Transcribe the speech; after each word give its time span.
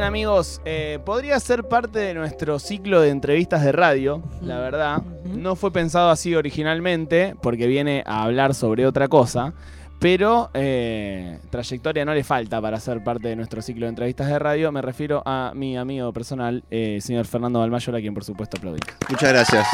Bien 0.00 0.08
amigos, 0.08 0.62
eh, 0.64 0.98
podría 1.04 1.38
ser 1.40 1.64
parte 1.64 1.98
de 1.98 2.14
nuestro 2.14 2.58
ciclo 2.58 3.02
de 3.02 3.10
entrevistas 3.10 3.62
de 3.62 3.70
radio, 3.70 4.22
la 4.40 4.58
verdad. 4.58 5.02
No 5.26 5.56
fue 5.56 5.74
pensado 5.74 6.08
así 6.08 6.34
originalmente, 6.34 7.36
porque 7.42 7.66
viene 7.66 8.02
a 8.06 8.22
hablar 8.22 8.54
sobre 8.54 8.86
otra 8.86 9.08
cosa. 9.08 9.52
Pero 9.98 10.48
eh, 10.54 11.38
trayectoria 11.50 12.06
no 12.06 12.14
le 12.14 12.24
falta 12.24 12.62
para 12.62 12.80
ser 12.80 13.04
parte 13.04 13.28
de 13.28 13.36
nuestro 13.36 13.60
ciclo 13.60 13.84
de 13.84 13.90
entrevistas 13.90 14.28
de 14.28 14.38
radio. 14.38 14.72
Me 14.72 14.80
refiero 14.80 15.22
a 15.26 15.52
mi 15.54 15.76
amigo 15.76 16.10
personal, 16.14 16.64
eh, 16.70 16.98
señor 17.02 17.26
Fernando 17.26 17.58
Balmayor, 17.58 17.94
a 17.94 18.00
quien 18.00 18.14
por 18.14 18.24
supuesto 18.24 18.56
aplaudí. 18.56 18.80
Muchas 19.10 19.28
gracias. 19.28 19.66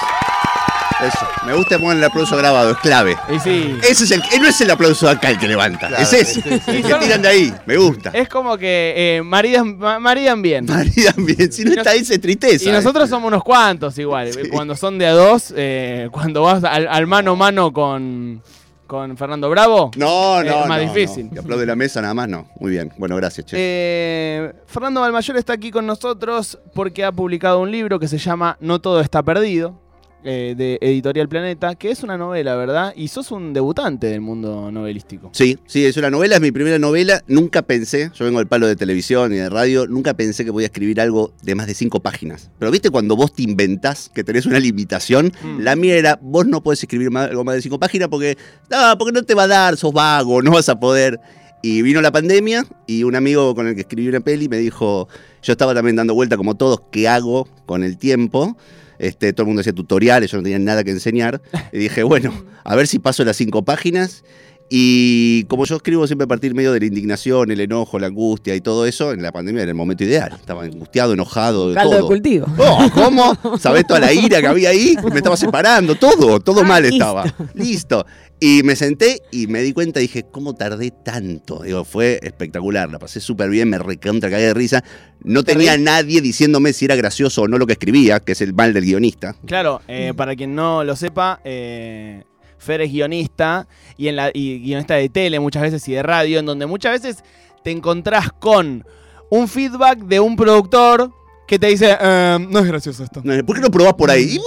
Eso. 1.04 1.26
Me 1.46 1.54
gusta 1.54 1.78
poner 1.78 1.98
el 1.98 2.04
aplauso 2.04 2.36
grabado, 2.36 2.70
es 2.70 2.78
clave. 2.78 3.16
Y 3.34 3.38
sí, 3.38 3.76
Ese 3.82 4.04
es 4.04 4.10
el, 4.12 4.20
eh, 4.20 4.38
no 4.40 4.48
es 4.48 4.58
el 4.62 4.70
aplauso 4.70 5.08
acá 5.08 5.30
el 5.30 5.38
que 5.38 5.46
levanta, 5.46 5.88
Claro, 5.88 6.02
es 6.02 6.12
ese. 6.12 6.40
sí, 6.40 6.40
sí. 6.42 6.60
El 6.70 6.82
que 6.84 6.94
tiran 6.94 7.20
de 7.22 7.28
ahí, 7.28 7.54
me 7.66 7.76
gusta. 7.76 8.10
es 8.14 8.28
como 8.28 8.56
que 8.56 8.94
eh, 8.96 9.22
maridan, 9.22 9.76
ma- 9.76 9.98
maridan 9.98 10.40
bien. 10.40 10.64
Maridan 10.66 11.14
bien, 11.26 11.52
si 11.52 11.64
no 11.64 11.72
está 11.72 11.90
ahí 11.90 12.04
se 12.04 12.18
tristeza. 12.18 12.68
Y 12.68 12.72
nosotros 12.72 13.10
somos 13.10 13.28
unos 13.28 13.44
cuantos 13.44 13.98
igual. 13.98 14.32
Sí. 14.32 14.48
Cuando 14.50 14.74
son 14.74 14.98
de 14.98 15.06
a 15.06 15.12
dos, 15.12 15.52
eh, 15.56 16.08
cuando 16.10 16.42
vas 16.42 16.64
al, 16.64 16.88
al 16.88 17.06
mano 17.06 17.32
a 17.32 17.36
mano 17.36 17.72
con, 17.74 18.42
con 18.86 19.16
Fernando 19.18 19.50
Bravo. 19.50 19.90
No, 19.96 20.42
no, 20.42 20.62
Es 20.62 20.66
más 20.66 20.82
no, 20.82 20.92
difícil. 20.92 21.28
no. 21.30 21.42
Aplaude 21.42 21.66
la 21.66 21.76
mesa 21.76 22.00
nada 22.00 22.14
más, 22.14 22.26
no. 22.28 22.48
Muy 22.58 22.70
bien, 22.70 22.90
bueno, 22.96 23.16
gracias, 23.16 23.44
che. 23.46 23.56
Eh, 23.58 24.52
Fernando 24.66 25.02
Balmayor 25.02 25.36
está 25.36 25.52
aquí 25.52 25.70
con 25.70 25.86
nosotros 25.86 26.58
porque 26.74 27.04
ha 27.04 27.12
publicado 27.12 27.60
un 27.60 27.70
libro 27.70 27.98
que 28.00 28.08
se 28.08 28.16
llama 28.18 28.56
No 28.60 28.80
todo 28.80 29.00
está 29.00 29.22
perdido, 29.22 29.78
eh, 30.26 30.54
de 30.56 30.78
Editorial 30.82 31.28
Planeta, 31.28 31.74
que 31.76 31.90
es 31.90 32.02
una 32.02 32.18
novela, 32.18 32.56
¿verdad? 32.56 32.92
Y 32.96 33.08
sos 33.08 33.30
un 33.30 33.52
debutante 33.54 34.08
del 34.08 34.20
mundo 34.20 34.70
novelístico. 34.70 35.30
Sí, 35.32 35.58
sí, 35.66 35.84
es 35.86 35.96
una 35.96 36.10
novela, 36.10 36.34
es 36.34 36.40
mi 36.42 36.52
primera 36.52 36.78
novela. 36.78 37.22
Nunca 37.28 37.62
pensé, 37.62 38.10
yo 38.14 38.24
vengo 38.24 38.38
del 38.40 38.48
palo 38.48 38.66
de 38.66 38.76
televisión 38.76 39.32
y 39.32 39.36
de 39.36 39.48
radio, 39.48 39.86
nunca 39.86 40.14
pensé 40.14 40.44
que 40.44 40.52
podía 40.52 40.66
escribir 40.66 41.00
algo 41.00 41.32
de 41.42 41.54
más 41.54 41.66
de 41.66 41.74
cinco 41.74 42.00
páginas. 42.00 42.50
Pero 42.58 42.70
viste 42.70 42.90
cuando 42.90 43.16
vos 43.16 43.32
te 43.32 43.42
inventás 43.44 44.10
que 44.12 44.24
tenés 44.24 44.44
una 44.46 44.58
limitación, 44.58 45.32
Mm. 45.42 45.60
la 45.60 45.76
mía 45.76 45.96
era, 45.96 46.18
vos 46.20 46.46
no 46.46 46.62
podés 46.62 46.82
escribir 46.82 47.10
más- 47.10 47.30
algo 47.30 47.44
más 47.44 47.54
de 47.54 47.62
cinco 47.62 47.78
páginas 47.78 48.08
porque, 48.08 48.36
no, 48.70 48.98
porque 48.98 49.12
no 49.12 49.22
te 49.22 49.34
va 49.34 49.44
a 49.44 49.48
dar, 49.48 49.76
sos 49.76 49.92
vago, 49.92 50.42
no 50.42 50.50
vas 50.50 50.68
a 50.68 50.78
poder. 50.80 51.20
Y 51.62 51.82
vino 51.82 52.00
la 52.00 52.12
pandemia 52.12 52.64
y 52.86 53.02
un 53.04 53.16
amigo 53.16 53.54
con 53.54 53.66
el 53.66 53.74
que 53.74 53.80
escribí 53.80 54.08
una 54.08 54.20
peli 54.20 54.48
me 54.48 54.58
dijo, 54.58 55.08
yo 55.42 55.52
estaba 55.52 55.74
también 55.74 55.96
dando 55.96 56.14
vuelta 56.14 56.36
como 56.36 56.54
todos, 56.56 56.80
¿qué 56.92 57.08
hago 57.08 57.48
con 57.64 57.82
el 57.82 57.96
tiempo? 57.98 58.56
Este, 58.98 59.32
todo 59.32 59.42
el 59.42 59.46
mundo 59.48 59.60
hacía 59.60 59.72
tutoriales, 59.72 60.30
yo 60.30 60.38
no 60.38 60.42
tenía 60.42 60.58
nada 60.58 60.84
que 60.84 60.90
enseñar. 60.90 61.40
Y 61.72 61.78
dije, 61.78 62.02
bueno, 62.02 62.32
a 62.64 62.76
ver 62.76 62.86
si 62.86 62.98
paso 62.98 63.24
las 63.24 63.36
cinco 63.36 63.64
páginas. 63.64 64.24
Y 64.68 65.44
como 65.44 65.64
yo 65.64 65.76
escribo 65.76 66.06
siempre 66.06 66.24
a 66.24 66.28
partir 66.28 66.54
medio 66.54 66.72
de 66.72 66.80
la 66.80 66.86
indignación, 66.86 67.50
el 67.52 67.60
enojo, 67.60 67.98
la 68.00 68.08
angustia 68.08 68.54
y 68.56 68.60
todo 68.60 68.84
eso, 68.86 69.12
en 69.12 69.22
la 69.22 69.30
pandemia 69.30 69.62
era 69.62 69.70
el 69.70 69.76
momento 69.76 70.02
ideal. 70.02 70.32
Estaba 70.34 70.64
angustiado, 70.64 71.12
enojado, 71.12 71.68
de 71.68 71.74
Caldo 71.76 71.90
de 71.92 71.98
todo. 71.98 72.08
cultivo. 72.08 72.46
Oh, 72.58 72.88
¿Cómo? 72.92 73.36
¿Sabés 73.60 73.86
toda 73.86 74.00
la 74.00 74.12
ira 74.12 74.40
que 74.40 74.46
había 74.48 74.70
ahí? 74.70 74.96
Me 75.12 75.18
estaba 75.18 75.36
separando, 75.36 75.94
todo, 75.94 76.40
todo 76.40 76.62
Ah, 76.62 76.64
mal 76.64 76.82
listo. 76.82 76.96
estaba. 76.96 77.24
Listo. 77.54 78.06
Y 78.40 78.62
me 78.64 78.76
senté 78.76 79.22
y 79.30 79.46
me 79.46 79.62
di 79.62 79.72
cuenta, 79.72 80.00
dije, 80.00 80.24
¿cómo 80.30 80.54
tardé 80.54 80.90
tanto? 80.90 81.62
Digo, 81.62 81.84
fue 81.84 82.18
espectacular, 82.22 82.90
la 82.90 82.98
pasé 82.98 83.20
súper 83.20 83.48
bien, 83.48 83.70
me 83.70 83.78
recontra 83.78 84.28
cagué 84.28 84.46
de 84.46 84.54
risa. 84.54 84.82
No 85.22 85.42
¿Te 85.44 85.52
tenía 85.52 85.74
reí? 85.74 85.82
nadie 85.84 86.20
diciéndome 86.20 86.72
si 86.72 86.84
era 86.84 86.96
gracioso 86.96 87.42
o 87.42 87.48
no 87.48 87.56
lo 87.56 87.66
que 87.66 87.72
escribía, 87.74 88.20
que 88.20 88.32
es 88.32 88.40
el 88.42 88.52
mal 88.52 88.74
del 88.74 88.84
guionista. 88.84 89.36
Claro, 89.46 89.80
eh, 89.88 90.12
para 90.14 90.34
quien 90.36 90.54
no 90.54 90.84
lo 90.84 90.96
sepa, 90.96 91.40
eh, 91.44 92.24
Fer 92.66 92.80
es 92.82 92.92
guionista 92.92 93.66
y, 93.96 94.08
en 94.08 94.16
la, 94.16 94.30
y 94.34 94.58
guionista 94.60 94.94
de 94.94 95.08
tele 95.08 95.40
muchas 95.40 95.62
veces 95.62 95.88
y 95.88 95.92
de 95.92 96.02
radio, 96.02 96.38
en 96.40 96.46
donde 96.46 96.66
muchas 96.66 97.00
veces 97.00 97.24
te 97.64 97.70
encontrás 97.70 98.30
con 98.38 98.84
un 99.30 99.48
feedback 99.48 100.00
de 100.00 100.20
un 100.20 100.36
productor 100.36 101.10
que 101.48 101.58
te 101.60 101.68
dice, 101.68 101.96
"Eh, 102.00 102.38
no 102.50 102.58
es 102.58 102.66
gracioso 102.66 103.04
esto. 103.04 103.22
¿Por 103.22 103.54
qué 103.54 103.62
no 103.62 103.70
probás 103.70 103.94
por 103.94 104.10
ahí? 104.10 104.36
Vos 104.36 104.44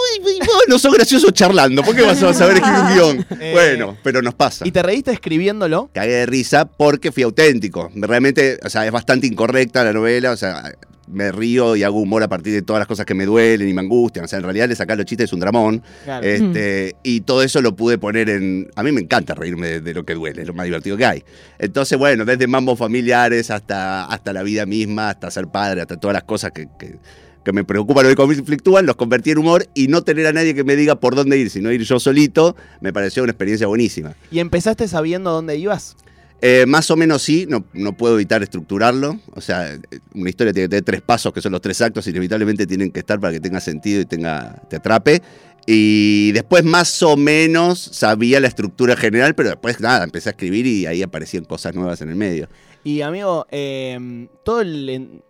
no 0.67 0.77
sos 0.77 0.93
gracioso 0.93 1.31
charlando, 1.31 1.81
¿por 1.81 1.95
qué 1.95 2.01
vas 2.01 2.21
a 2.21 2.33
saber 2.33 2.57
escribir 2.57 2.81
un 2.81 2.87
guion? 2.93 3.25
Eh, 3.41 3.51
Bueno, 3.53 3.97
pero 4.03 4.21
nos 4.21 4.35
pasa. 4.35 4.67
¿Y 4.67 4.71
te 4.71 4.83
reíste 4.83 5.11
escribiéndolo? 5.11 5.89
cagué 5.93 6.11
de 6.11 6.25
risa 6.25 6.65
porque 6.65 7.11
fui 7.13 7.23
auténtico. 7.23 7.89
Realmente, 7.95 8.59
o 8.65 8.69
sea, 8.69 8.85
es 8.85 8.91
bastante 8.91 9.27
incorrecta 9.27 9.83
la 9.85 9.93
novela, 9.93 10.31
o 10.31 10.37
sea, 10.37 10.73
me 11.11 11.31
río 11.31 11.75
y 11.75 11.83
hago 11.83 11.99
humor 11.99 12.23
a 12.23 12.27
partir 12.27 12.53
de 12.53 12.61
todas 12.61 12.79
las 12.79 12.87
cosas 12.87 13.05
que 13.05 13.13
me 13.13 13.25
duelen 13.25 13.67
y 13.67 13.73
me 13.73 13.81
angustian. 13.81 14.25
O 14.25 14.27
sea, 14.27 14.37
en 14.37 14.43
realidad 14.43 14.69
le 14.69 14.75
sacar 14.75 14.97
los 14.97 15.05
chistes 15.05 15.25
es 15.25 15.33
un 15.33 15.39
dramón. 15.39 15.81
Claro. 16.03 16.25
Este, 16.25 16.95
Y 17.03 17.21
todo 17.21 17.43
eso 17.43 17.61
lo 17.61 17.75
pude 17.75 17.97
poner 17.97 18.29
en... 18.29 18.69
A 18.75 18.83
mí 18.83 18.91
me 18.91 19.01
encanta 19.01 19.35
reírme 19.35 19.67
de, 19.67 19.81
de 19.81 19.93
lo 19.93 20.05
que 20.05 20.13
duele, 20.13 20.41
es 20.43 20.47
lo 20.47 20.53
más 20.53 20.65
divertido 20.65 20.97
que 20.97 21.05
hay. 21.05 21.23
Entonces, 21.57 21.97
bueno, 21.97 22.25
desde 22.25 22.47
mambos 22.47 22.77
familiares 22.79 23.49
hasta, 23.51 24.05
hasta 24.05 24.33
la 24.33 24.43
vida 24.43 24.65
misma, 24.65 25.09
hasta 25.09 25.31
ser 25.31 25.47
padre, 25.47 25.81
hasta 25.81 25.97
todas 25.97 26.13
las 26.13 26.23
cosas 26.23 26.51
que... 26.51 26.67
que- 26.79 26.97
que 27.41 27.53
me 27.53 27.63
preocupan 27.63 28.05
o 28.05 28.09
me 28.09 28.15
conflictúan, 28.15 28.85
los 28.85 28.97
convertí 28.97 29.31
en 29.31 29.37
humor 29.37 29.65
y 29.73 29.87
no 29.87 30.03
tener 30.03 30.27
a 30.27 30.33
nadie 30.33 30.53
que 30.53 30.65
me 30.65 30.75
diga 30.75 30.99
por 30.99 31.15
dónde 31.15 31.37
ir, 31.37 31.49
sino 31.49 31.71
ir 31.71 31.81
yo 31.83 31.97
solito, 31.97 32.57
me 32.81 32.91
pareció 32.91 33.23
una 33.23 33.31
experiencia 33.31 33.65
buenísima. 33.65 34.13
¿Y 34.29 34.39
empezaste 34.39 34.89
sabiendo 34.89 35.31
dónde 35.31 35.55
ibas? 35.55 35.95
Eh, 36.41 36.65
más 36.65 36.89
o 36.89 36.95
menos 36.95 37.21
sí, 37.21 37.45
no, 37.49 37.65
no 37.73 37.93
puedo 37.93 38.15
evitar 38.15 38.41
estructurarlo. 38.41 39.19
O 39.33 39.41
sea, 39.41 39.77
una 40.13 40.29
historia 40.29 40.53
tiene 40.53 40.65
que 40.65 40.69
tener 40.69 40.85
tres 40.85 41.01
pasos, 41.01 41.33
que 41.33 41.41
son 41.41 41.51
los 41.51 41.61
tres 41.61 41.81
actos, 41.81 42.07
inevitablemente 42.07 42.65
tienen 42.65 42.91
que 42.91 42.99
estar 42.99 43.19
para 43.19 43.33
que 43.33 43.39
tenga 43.39 43.59
sentido 43.59 44.01
y 44.01 44.05
tenga, 44.05 44.61
te 44.69 44.77
atrape. 44.77 45.21
Y 45.65 46.31
después 46.31 46.63
más 46.63 47.03
o 47.03 47.17
menos 47.17 47.79
sabía 47.79 48.39
la 48.39 48.47
estructura 48.47 48.95
general, 48.95 49.35
pero 49.35 49.49
después 49.49 49.79
nada, 49.81 50.03
empecé 50.03 50.29
a 50.29 50.31
escribir 50.31 50.65
y 50.65 50.85
ahí 50.85 51.03
aparecían 51.03 51.43
cosas 51.43 51.75
nuevas 51.75 52.01
en 52.01 52.09
el 52.09 52.15
medio. 52.15 52.47
Y 52.83 53.01
amigo, 53.01 53.45
eh, 53.51 54.27
todo 54.43 54.61
el... 54.61 55.21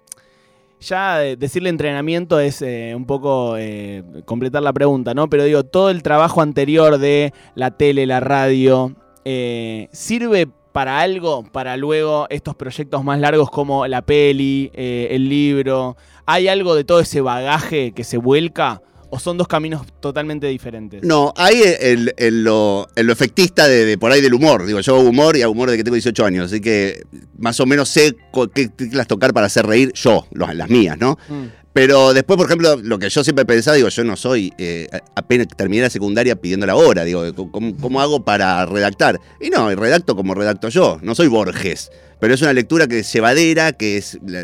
Ya 0.81 1.17
decirle 1.17 1.67
entrenamiento 1.67 2.39
es 2.39 2.61
eh, 2.61 2.93
un 2.95 3.05
poco 3.05 3.57
completar 4.23 4.63
la 4.63 4.71
pregunta, 4.71 5.13
¿no? 5.13 5.29
Pero 5.29 5.43
digo, 5.43 5.65
todo 5.65 5.89
el 5.89 6.03
trabajo 6.03 6.41
anterior 6.41 6.99
de 6.99 7.33
la 7.53 7.75
tele, 7.75 8.05
la 8.05 8.21
radio, 8.21 8.95
¿sirve 9.91 10.47
para 10.79 11.01
algo? 11.01 11.43
Para 11.43 11.75
luego 11.75 12.25
estos 12.29 12.55
proyectos 12.55 13.03
más 13.03 13.19
largos 13.19 13.49
como 13.51 13.85
la 13.85 14.01
peli, 14.01 14.71
eh, 14.73 15.09
el 15.11 15.27
libro. 15.27 15.97
¿Hay 16.25 16.47
algo 16.47 16.73
de 16.73 16.85
todo 16.85 17.01
ese 17.01 17.19
bagaje 17.19 17.91
que 17.91 18.05
se 18.05 18.15
vuelca? 18.17 18.81
¿O 19.09 19.19
son 19.19 19.37
dos 19.37 19.47
caminos 19.49 19.81
totalmente 19.99 20.47
diferentes? 20.47 21.03
No, 21.03 21.33
hay 21.35 21.61
el, 21.81 22.13
el 22.15 22.43
lo, 22.45 22.87
el 22.95 23.07
lo 23.07 23.11
efectista 23.11 23.67
de, 23.67 23.83
de 23.83 23.97
por 23.97 24.11
ahí 24.13 24.21
del 24.21 24.33
humor. 24.35 24.65
Digo, 24.65 24.79
yo 24.79 24.95
hago 24.95 25.09
humor 25.09 25.35
y 25.35 25.41
hago 25.41 25.51
humor 25.51 25.67
desde 25.69 25.79
que 25.79 25.83
tengo 25.83 25.95
18 25.95 26.25
años, 26.25 26.45
así 26.45 26.61
que 26.61 27.01
más 27.37 27.59
o 27.59 27.65
menos 27.65 27.89
sé 27.89 28.15
qué 28.53 28.69
teclas 28.69 29.07
tocar 29.07 29.33
para 29.33 29.47
hacer 29.47 29.65
reír 29.65 29.91
yo, 29.95 30.27
los- 30.31 30.55
las 30.55 30.69
mías, 30.69 30.97
¿no? 30.97 31.17
Mm. 31.27 31.45
Pero 31.71 32.13
después, 32.13 32.37
por 32.37 32.47
ejemplo, 32.47 32.77
lo 32.77 32.97
que 32.97 33.09
yo 33.09 33.23
siempre 33.23 33.43
he 33.43 33.45
pensado, 33.45 33.75
digo, 33.75 33.89
yo 33.89 34.03
no 34.03 34.15
soy, 34.15 34.51
eh, 34.57 34.87
apenas 35.15 35.47
terminé 35.55 35.83
la 35.83 35.89
secundaria 35.89 36.35
pidiendo 36.35 36.65
la 36.65 36.75
hora, 36.75 37.03
digo, 37.03 37.33
¿cómo, 37.51 37.75
cómo 37.77 38.01
hago 38.01 38.25
para 38.25 38.65
redactar? 38.65 39.19
Y 39.39 39.49
no, 39.49 39.73
redacto 39.75 40.15
como 40.15 40.33
redacto 40.33 40.69
yo, 40.69 40.97
no 41.03 41.13
soy 41.13 41.27
Borges, 41.27 41.91
pero 42.19 42.33
es 42.33 42.41
una 42.41 42.53
lectura 42.53 42.87
que 42.87 42.99
es 42.99 43.13
llevadera, 43.13 43.71
que 43.73 43.97
es 43.97 44.19
la, 44.25 44.43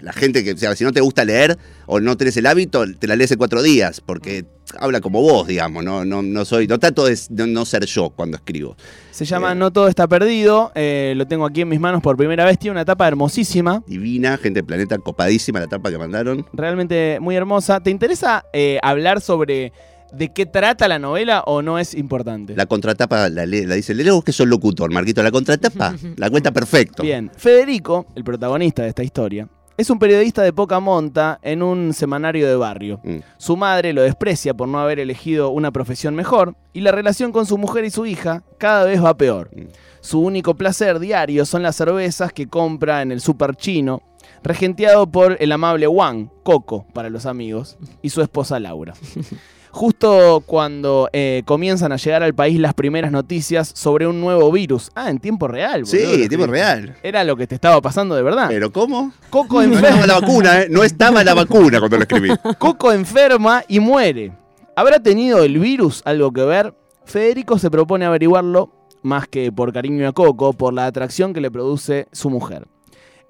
la 0.00 0.12
gente 0.12 0.44
que, 0.44 0.52
o 0.52 0.56
sea, 0.56 0.74
si 0.76 0.84
no 0.84 0.92
te 0.92 1.00
gusta 1.00 1.24
leer 1.24 1.56
o 1.86 2.00
no 2.00 2.16
tenés 2.16 2.36
el 2.36 2.46
hábito, 2.46 2.84
te 2.98 3.06
la 3.06 3.16
lees 3.16 3.30
en 3.32 3.38
cuatro 3.38 3.62
días, 3.62 4.00
porque 4.00 4.44
habla 4.78 5.00
como 5.00 5.20
vos, 5.20 5.46
digamos, 5.46 5.84
no, 5.84 6.04
no, 6.04 6.22
no 6.22 6.44
soy, 6.44 6.66
no 6.66 6.78
trato 6.78 7.04
de 7.06 7.18
no, 7.30 7.46
no 7.46 7.64
ser 7.64 7.84
yo 7.86 8.10
cuando 8.10 8.36
escribo. 8.36 8.76
Se 9.10 9.24
llama 9.24 9.52
Eh. 9.52 9.54
No 9.54 9.70
todo 9.72 9.88
está 9.88 10.08
perdido. 10.08 10.72
eh, 10.74 11.14
lo 11.16 11.26
tengo 11.26 11.46
aquí 11.46 11.60
en 11.60 11.68
mis 11.68 11.80
manos 11.80 12.02
por 12.02 12.16
primera 12.16 12.44
vez. 12.44 12.58
Tiene 12.58 12.72
una 12.72 12.84
tapa 12.84 13.06
hermosísima. 13.06 13.82
Divina, 13.86 14.36
gente 14.36 14.58
del 14.58 14.66
planeta 14.66 14.98
copadísima, 14.98 15.60
la 15.60 15.68
tapa 15.68 15.90
que 15.90 15.98
mandaron. 15.98 16.44
Realmente 16.52 17.18
muy 17.20 17.36
hermosa. 17.36 17.80
¿Te 17.80 17.90
interesa 17.90 18.44
eh, 18.52 18.78
hablar 18.82 19.20
sobre 19.20 19.72
de 20.16 20.32
qué 20.32 20.46
trata 20.46 20.88
la 20.88 20.98
novela 20.98 21.42
o 21.46 21.62
no 21.62 21.78
es 21.78 21.94
importante? 21.94 22.54
La 22.56 22.66
contratapa 22.66 23.28
la, 23.28 23.46
la 23.46 23.74
dice, 23.74 23.94
leo 23.94 24.22
que 24.22 24.32
sos 24.32 24.46
locutor, 24.46 24.90
Marquito, 24.92 25.22
la 25.22 25.30
contratapa 25.30 25.94
la 26.16 26.30
cuenta 26.30 26.52
perfecto. 26.52 27.02
Bien. 27.02 27.30
Federico, 27.36 28.06
el 28.14 28.24
protagonista 28.24 28.82
de 28.82 28.88
esta 28.88 29.02
historia, 29.02 29.48
es 29.76 29.90
un 29.90 29.98
periodista 29.98 30.42
de 30.42 30.52
poca 30.52 30.78
monta 30.78 31.40
en 31.42 31.62
un 31.62 31.92
semanario 31.94 32.46
de 32.46 32.54
barrio. 32.54 33.00
Mm. 33.02 33.16
Su 33.38 33.56
madre 33.56 33.92
lo 33.92 34.02
desprecia 34.02 34.54
por 34.54 34.68
no 34.68 34.78
haber 34.78 35.00
elegido 35.00 35.50
una 35.50 35.72
profesión 35.72 36.14
mejor 36.14 36.54
y 36.72 36.80
la 36.80 36.92
relación 36.92 37.32
con 37.32 37.44
su 37.46 37.58
mujer 37.58 37.84
y 37.84 37.90
su 37.90 38.06
hija 38.06 38.44
cada 38.58 38.84
vez 38.84 39.02
va 39.02 39.16
peor. 39.16 39.50
Mm. 39.54 39.62
Su 40.00 40.20
único 40.20 40.54
placer 40.54 41.00
diario 41.00 41.44
son 41.44 41.62
las 41.62 41.76
cervezas 41.76 42.32
que 42.32 42.46
compra 42.46 43.02
en 43.02 43.10
el 43.10 43.20
super 43.20 43.56
chino, 43.56 44.02
regenteado 44.42 45.10
por 45.10 45.38
el 45.40 45.50
amable 45.50 45.88
Wang, 45.88 46.28
Coco 46.42 46.86
para 46.92 47.10
los 47.10 47.26
amigos, 47.26 47.76
y 48.02 48.10
su 48.10 48.20
esposa 48.20 48.60
Laura. 48.60 48.94
Justo 49.74 50.40
cuando 50.46 51.08
eh, 51.12 51.42
comienzan 51.46 51.90
a 51.90 51.96
llegar 51.96 52.22
al 52.22 52.32
país 52.32 52.60
las 52.60 52.74
primeras 52.74 53.10
noticias 53.10 53.72
sobre 53.74 54.06
un 54.06 54.20
nuevo 54.20 54.52
virus. 54.52 54.92
Ah, 54.94 55.10
en 55.10 55.18
tiempo 55.18 55.48
real. 55.48 55.84
Sí, 55.84 55.98
en 56.00 56.28
tiempo 56.28 56.46
real. 56.46 56.94
Era 57.02 57.24
lo 57.24 57.34
que 57.36 57.48
te 57.48 57.56
estaba 57.56 57.80
pasando 57.80 58.14
de 58.14 58.22
verdad. 58.22 58.46
¿Pero 58.48 58.70
cómo? 58.70 59.12
Coco, 59.30 59.60
No 59.64 59.74
enfer- 59.74 59.84
estaba 59.88 60.06
la 60.06 60.20
vacuna, 60.20 60.62
¿eh? 60.62 60.68
No 60.70 60.84
estaba 60.84 61.24
la 61.24 61.34
vacuna 61.34 61.80
cuando 61.80 61.96
lo 61.96 62.02
escribí. 62.04 62.28
Coco 62.58 62.92
enferma 62.92 63.64
y 63.66 63.80
muere. 63.80 64.30
¿Habrá 64.76 65.00
tenido 65.00 65.42
el 65.42 65.58
virus 65.58 66.02
algo 66.04 66.30
que 66.32 66.42
ver? 66.44 66.72
Federico 67.04 67.58
se 67.58 67.68
propone 67.68 68.04
averiguarlo, 68.04 68.70
más 69.02 69.26
que 69.26 69.50
por 69.50 69.72
cariño 69.72 70.06
a 70.08 70.12
Coco, 70.12 70.52
por 70.52 70.72
la 70.72 70.86
atracción 70.86 71.34
que 71.34 71.40
le 71.40 71.50
produce 71.50 72.06
su 72.12 72.30
mujer. 72.30 72.68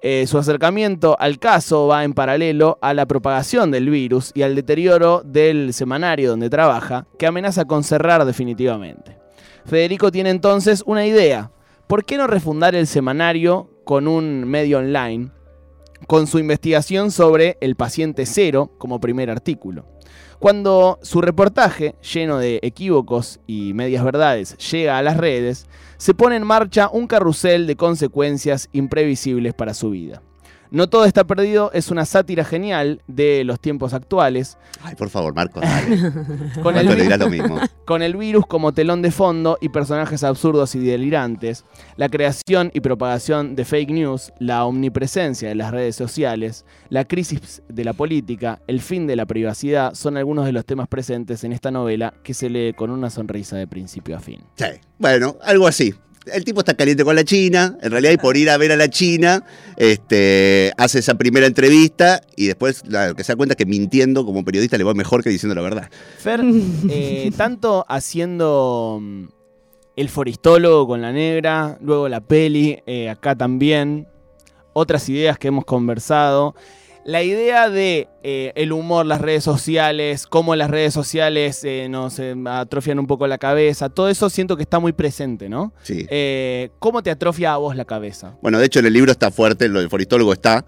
Eh, 0.07 0.27
su 0.27 0.37
acercamiento 0.37 1.17
al 1.19 1.39
caso 1.39 1.87
va 1.87 2.03
en 2.03 2.13
paralelo 2.13 2.77
a 2.79 2.93
la 2.93 3.07
propagación 3.07 3.71
del 3.71 3.89
virus 3.89 4.31
y 4.35 4.43
al 4.43 4.53
deterioro 4.53 5.23
del 5.25 5.73
semanario 5.73 6.29
donde 6.29 6.47
trabaja, 6.47 7.07
que 7.17 7.25
amenaza 7.25 7.65
con 7.65 7.83
cerrar 7.83 8.23
definitivamente. 8.23 9.17
Federico 9.65 10.11
tiene 10.11 10.29
entonces 10.29 10.83
una 10.85 11.07
idea. 11.07 11.49
¿Por 11.87 12.05
qué 12.05 12.17
no 12.17 12.27
refundar 12.27 12.75
el 12.75 12.85
semanario 12.85 13.71
con 13.83 14.07
un 14.07 14.45
medio 14.45 14.77
online? 14.77 15.31
Con 16.07 16.27
su 16.27 16.39
investigación 16.39 17.11
sobre 17.11 17.57
el 17.61 17.75
paciente 17.75 18.25
cero 18.25 18.71
como 18.77 18.99
primer 18.99 19.29
artículo. 19.29 19.85
Cuando 20.39 20.99
su 21.01 21.21
reportaje, 21.21 21.95
lleno 22.13 22.37
de 22.37 22.59
equívocos 22.61 23.39
y 23.47 23.73
medias 23.73 24.03
verdades, 24.03 24.57
llega 24.69 24.97
a 24.97 25.01
las 25.01 25.17
redes, 25.17 25.65
se 25.97 26.13
pone 26.13 26.35
en 26.35 26.43
marcha 26.43 26.89
un 26.91 27.07
carrusel 27.07 27.65
de 27.65 27.75
consecuencias 27.75 28.69
imprevisibles 28.73 29.53
para 29.53 29.73
su 29.73 29.89
vida. 29.89 30.21
No 30.75 30.89
todo 30.89 31.05
está 31.05 31.23
perdido 31.23 31.71
es 31.73 31.89
una 31.89 32.03
sátira 32.03 32.43
genial 32.43 33.01
de 33.07 33.45
los 33.45 33.61
tiempos 33.61 33.93
actuales. 33.93 34.57
Ay, 34.83 34.93
por 34.95 35.09
favor, 35.09 35.33
Marco, 35.33 35.61
dale. 35.61 35.97
Con 36.61 36.75
el, 36.75 36.85
Marco 36.85 36.89
te 36.89 36.95
vi- 36.95 37.01
dirá 37.03 37.15
lo 37.17 37.29
mismo. 37.29 37.59
con 37.85 38.01
el 38.01 38.17
virus 38.17 38.45
como 38.45 38.73
telón 38.73 39.01
de 39.01 39.11
fondo 39.11 39.57
y 39.61 39.69
personajes 39.69 40.23
absurdos 40.25 40.75
y 40.75 40.79
delirantes, 40.79 41.63
la 41.95 42.09
creación 42.09 42.71
y 42.73 42.81
propagación 42.81 43.55
de 43.55 43.63
fake 43.63 43.91
news, 43.91 44.33
la 44.39 44.65
omnipresencia 44.65 45.47
de 45.47 45.55
las 45.55 45.71
redes 45.71 45.95
sociales, 45.95 46.65
la 46.89 47.05
crisis 47.05 47.61
de 47.69 47.85
la 47.85 47.93
política, 47.93 48.59
el 48.67 48.81
fin 48.81 49.07
de 49.07 49.15
la 49.15 49.25
privacidad 49.25 49.93
son 49.93 50.17
algunos 50.17 50.45
de 50.45 50.51
los 50.51 50.65
temas 50.65 50.89
presentes 50.89 51.45
en 51.45 51.53
esta 51.53 51.71
novela 51.71 52.13
que 52.21 52.33
se 52.33 52.49
lee 52.49 52.73
con 52.73 52.91
una 52.91 53.09
sonrisa 53.09 53.55
de 53.55 53.65
principio 53.65 54.17
a 54.17 54.19
fin. 54.19 54.41
Sí, 54.57 54.65
bueno, 54.99 55.37
algo 55.41 55.67
así. 55.67 55.93
El 56.33 56.43
tipo 56.43 56.61
está 56.61 56.73
caliente 56.73 57.03
con 57.03 57.15
la 57.15 57.23
China, 57.23 57.77
en 57.81 57.91
realidad, 57.91 58.13
y 58.13 58.17
por 58.17 58.35
ir 58.35 58.49
a 58.49 58.57
ver 58.57 58.71
a 58.71 58.75
la 58.75 58.89
China, 58.89 59.43
este, 59.77 60.71
hace 60.77 60.99
esa 60.99 61.15
primera 61.15 61.45
entrevista 61.45 62.21
y 62.35 62.47
después 62.47 62.83
lo 62.85 63.15
que 63.15 63.23
se 63.23 63.33
da 63.33 63.35
cuenta 63.35 63.53
es 63.53 63.57
que 63.57 63.65
mintiendo 63.65 64.25
como 64.25 64.43
periodista 64.43 64.77
le 64.77 64.83
va 64.83 64.93
mejor 64.93 65.23
que 65.23 65.29
diciendo 65.29 65.55
la 65.55 65.61
verdad. 65.61 65.89
Fer, 66.17 66.41
eh, 66.89 67.31
tanto 67.37 67.85
haciendo 67.87 68.99
mm, 69.01 69.25
el 69.95 70.09
foristólogo 70.09 70.87
con 70.87 71.01
la 71.01 71.11
negra, 71.11 71.77
luego 71.81 72.09
la 72.09 72.21
peli, 72.21 72.79
eh, 72.85 73.09
acá 73.09 73.35
también, 73.35 74.07
otras 74.73 75.07
ideas 75.09 75.37
que 75.37 75.47
hemos 75.47 75.65
conversado. 75.65 76.55
La 77.05 77.21
idea 77.21 77.69
de 77.69 78.07
eh, 78.23 78.51
el 78.55 78.71
humor, 78.71 79.05
las 79.05 79.21
redes 79.21 79.43
sociales, 79.43 80.25
cómo 80.25 80.55
las 80.55 80.71
redes 80.71 80.91
sociales 80.91 81.63
eh, 81.63 81.85
nos 81.87 82.17
eh, 82.17 82.33
atrofian 82.47 82.97
un 82.97 83.05
poco 83.05 83.27
la 83.27 83.37
cabeza, 83.37 83.89
todo 83.89 84.09
eso 84.09 84.27
siento 84.31 84.57
que 84.57 84.63
está 84.63 84.79
muy 84.79 84.91
presente, 84.91 85.47
¿no? 85.47 85.71
Sí. 85.83 86.07
¿Cómo 86.79 87.03
te 87.03 87.11
atrofia 87.11 87.53
a 87.53 87.57
vos 87.57 87.75
la 87.75 87.85
cabeza? 87.85 88.35
Bueno, 88.41 88.57
de 88.57 88.65
hecho 88.65 88.79
en 88.79 88.87
el 88.87 88.93
libro 88.93 89.11
está 89.11 89.29
fuerte, 89.29 89.67
lo 89.67 89.81
del 89.81 89.89
foristólogo 89.91 90.33
está. 90.33 90.65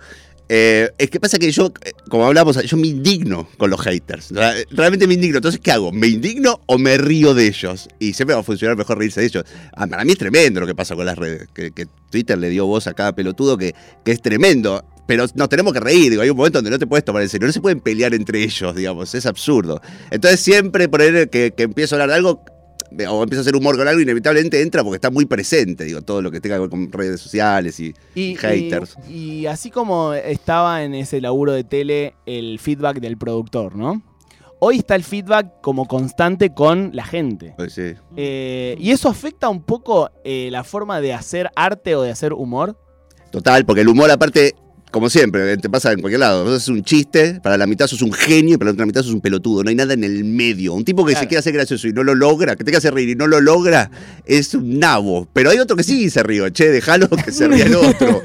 Es 0.48 1.10
que 1.10 1.19
pasa 1.19 1.39
que 1.39 1.51
yo, 1.51 1.74
como 2.07 2.25
hablamos, 2.25 2.63
yo 2.63 2.78
me 2.78 2.86
indigno 2.86 3.50
con 3.57 3.72
los 3.72 3.81
haters. 3.81 4.31
Realmente 4.69 5.07
me 5.07 5.16
indigno. 5.16 5.38
Entonces, 5.38 5.60
¿qué 5.60 5.72
hago? 5.72 5.92
¿Me 5.92 6.06
indigno 6.06 6.62
o 6.68 6.78
me 6.78 7.00
río 7.00 7.33
de 7.33 7.48
ellos? 7.48 7.90
Y 7.98 8.13
siempre 8.13 8.36
va 8.36 8.42
a 8.42 8.44
funcionar 8.44 8.78
mejor 8.78 9.00
reírse 9.00 9.22
de 9.22 9.25
ellos. 9.25 9.44
Ah, 9.75 9.88
para 9.88 10.06
mí 10.06 10.12
es 10.12 10.19
tremendo 10.19 10.60
lo 10.60 10.68
que 10.68 10.75
pasa 10.75 10.95
con 10.95 11.07
las 11.07 11.18
redes. 11.18 11.48
Que, 11.54 11.72
que 11.72 11.88
Twitter 12.12 12.38
le 12.38 12.50
dio 12.50 12.68
voz 12.68 12.86
a 12.86 12.94
cada 12.94 13.13
pelotudo 13.13 13.57
que, 13.57 13.74
que 14.06 14.12
es 14.12 14.22
tremendo. 14.22 14.86
Pero 15.07 15.25
nos 15.33 15.50
tenemos 15.50 15.74
que 15.74 15.80
reír, 15.80 16.12
digo, 16.12 16.21
hay 16.21 16.30
un 16.30 16.38
momento 16.38 16.59
donde 16.59 16.69
no 16.69 16.77
te 16.77 16.86
puedes 16.86 17.04
tomar 17.04 17.24
en 17.24 17.30
serio, 17.30 17.48
no 17.48 17.54
se 17.54 17.62
pueden 17.62 17.80
pelear 17.80 18.13
entre 18.13 18.44
ellos, 18.44 18.75
digamos, 18.75 19.15
es 19.15 19.25
absurdo. 19.25 19.81
Entonces 20.12 20.39
siempre 20.42 20.88
poner 20.89 21.30
que, 21.30 21.51
que 21.57 21.63
empiezo 21.63 21.95
a 21.95 22.01
hablar 22.04 22.09
de 22.09 22.15
algo, 22.15 22.44
o 23.09 23.24
empiezo 23.24 23.39
a 23.39 23.44
hacer 23.44 23.56
humor 23.56 23.77
con 23.77 23.88
algo, 23.88 24.00
inevitablemente 24.01 24.62
entra 24.62 24.83
porque 24.83 24.95
está 24.98 25.09
muy 25.09 25.25
presente, 25.25 25.83
digo, 25.86 26.01
todo 26.01 26.21
lo 26.21 26.30
que 26.30 26.39
tenga 26.42 26.56
que 26.57 26.62
ver 26.62 26.69
con 26.69 26.92
redes 26.92 27.19
sociales 27.21 27.80
y, 27.80 27.94
Y, 28.15 28.36
haters. 28.36 28.95
y- 29.09 29.13
y 29.39 29.45
así 29.48 29.71
como 29.71 30.13
estaba 30.13 30.83
en 30.83 30.94
ese 30.94 31.19
laburo 31.21 31.54
de 31.54 31.63
tele 31.63 32.13
el 32.25 32.59
feedback 32.59 33.00
del 33.00 33.18
productor, 33.18 33.75
¿no? 33.75 34.01
Hoy 34.59 34.77
está 34.80 34.95
el 34.95 35.04
feedback 35.04 35.62
como 35.62 35.86
constante 35.88 36.51
con 36.54 36.89
la 36.94 37.06
gente. 37.06 37.54
Sí. 37.69 37.94
Eh, 38.15 38.75
¿Y 38.80 38.89
eso 38.92 39.07
afecta 39.07 39.50
un 39.50 39.62
poco 39.63 40.09
eh, 40.24 40.50
la 40.51 40.63
forma 40.63 41.00
de 41.00 41.13
hacer 41.13 41.51
arte 41.56 41.95
o 41.95 42.01
de 42.01 42.09
hacer 42.12 42.33
humor? 42.33 42.75
Total, 43.31 43.65
porque 43.65 43.81
el 43.81 43.88
humor 43.89 44.09
aparte, 44.09 44.56
como 44.97 45.09
siempre, 45.09 45.57
te 45.57 45.69
pasa 45.69 45.91
en 45.91 46.01
cualquier 46.01 46.19
lado. 46.19 46.44
Vos 46.44 46.53
haces 46.55 46.69
un 46.69 46.83
chiste, 46.83 47.39
para 47.41 47.55
la 47.57 47.67
mitad 47.67 47.85
sos 47.88 48.01
un 48.01 48.11
genio 48.11 48.55
y 48.55 48.57
para 48.57 48.71
la 48.71 48.73
otra 48.73 48.85
mitad 48.85 49.01
sos 49.03 49.13
un 49.13 49.21
pelotudo. 49.21 49.63
No 49.63 49.69
hay 49.69 49.75
nada 49.75 49.94
en 49.94 50.03
el 50.03 50.23
medio. 50.23 50.73
Un 50.73 50.83
tipo 50.83 51.05
que 51.05 51.11
Claro. 51.13 51.23
se 51.23 51.27
quiere 51.27 51.39
hacer 51.39 51.53
gracioso 51.53 51.88
y 51.88 51.94
no 51.94 52.03
lo 52.03 52.15
logra, 52.15 52.53
que 52.55 52.63
te 52.63 52.71
quiere 52.71 52.77
hacer 52.77 52.94
reír 52.94 53.09
y 53.09 53.15
no 53.15 53.27
lo 53.27 53.39
logra, 53.41 53.91
es 54.25 54.53
un 54.53 54.79
nabo. 54.79 55.27
Pero 55.33 55.49
hay 55.51 55.59
otro 55.59 55.75
que 55.75 55.83
sí 55.83 56.09
se 56.09 56.23
ríe. 56.23 56.51
Che, 56.51 56.69
déjalo 56.71 57.07
que 57.09 57.31
se 57.31 57.47
ría 57.47 57.65
el 57.65 57.75
otro. 57.75 58.21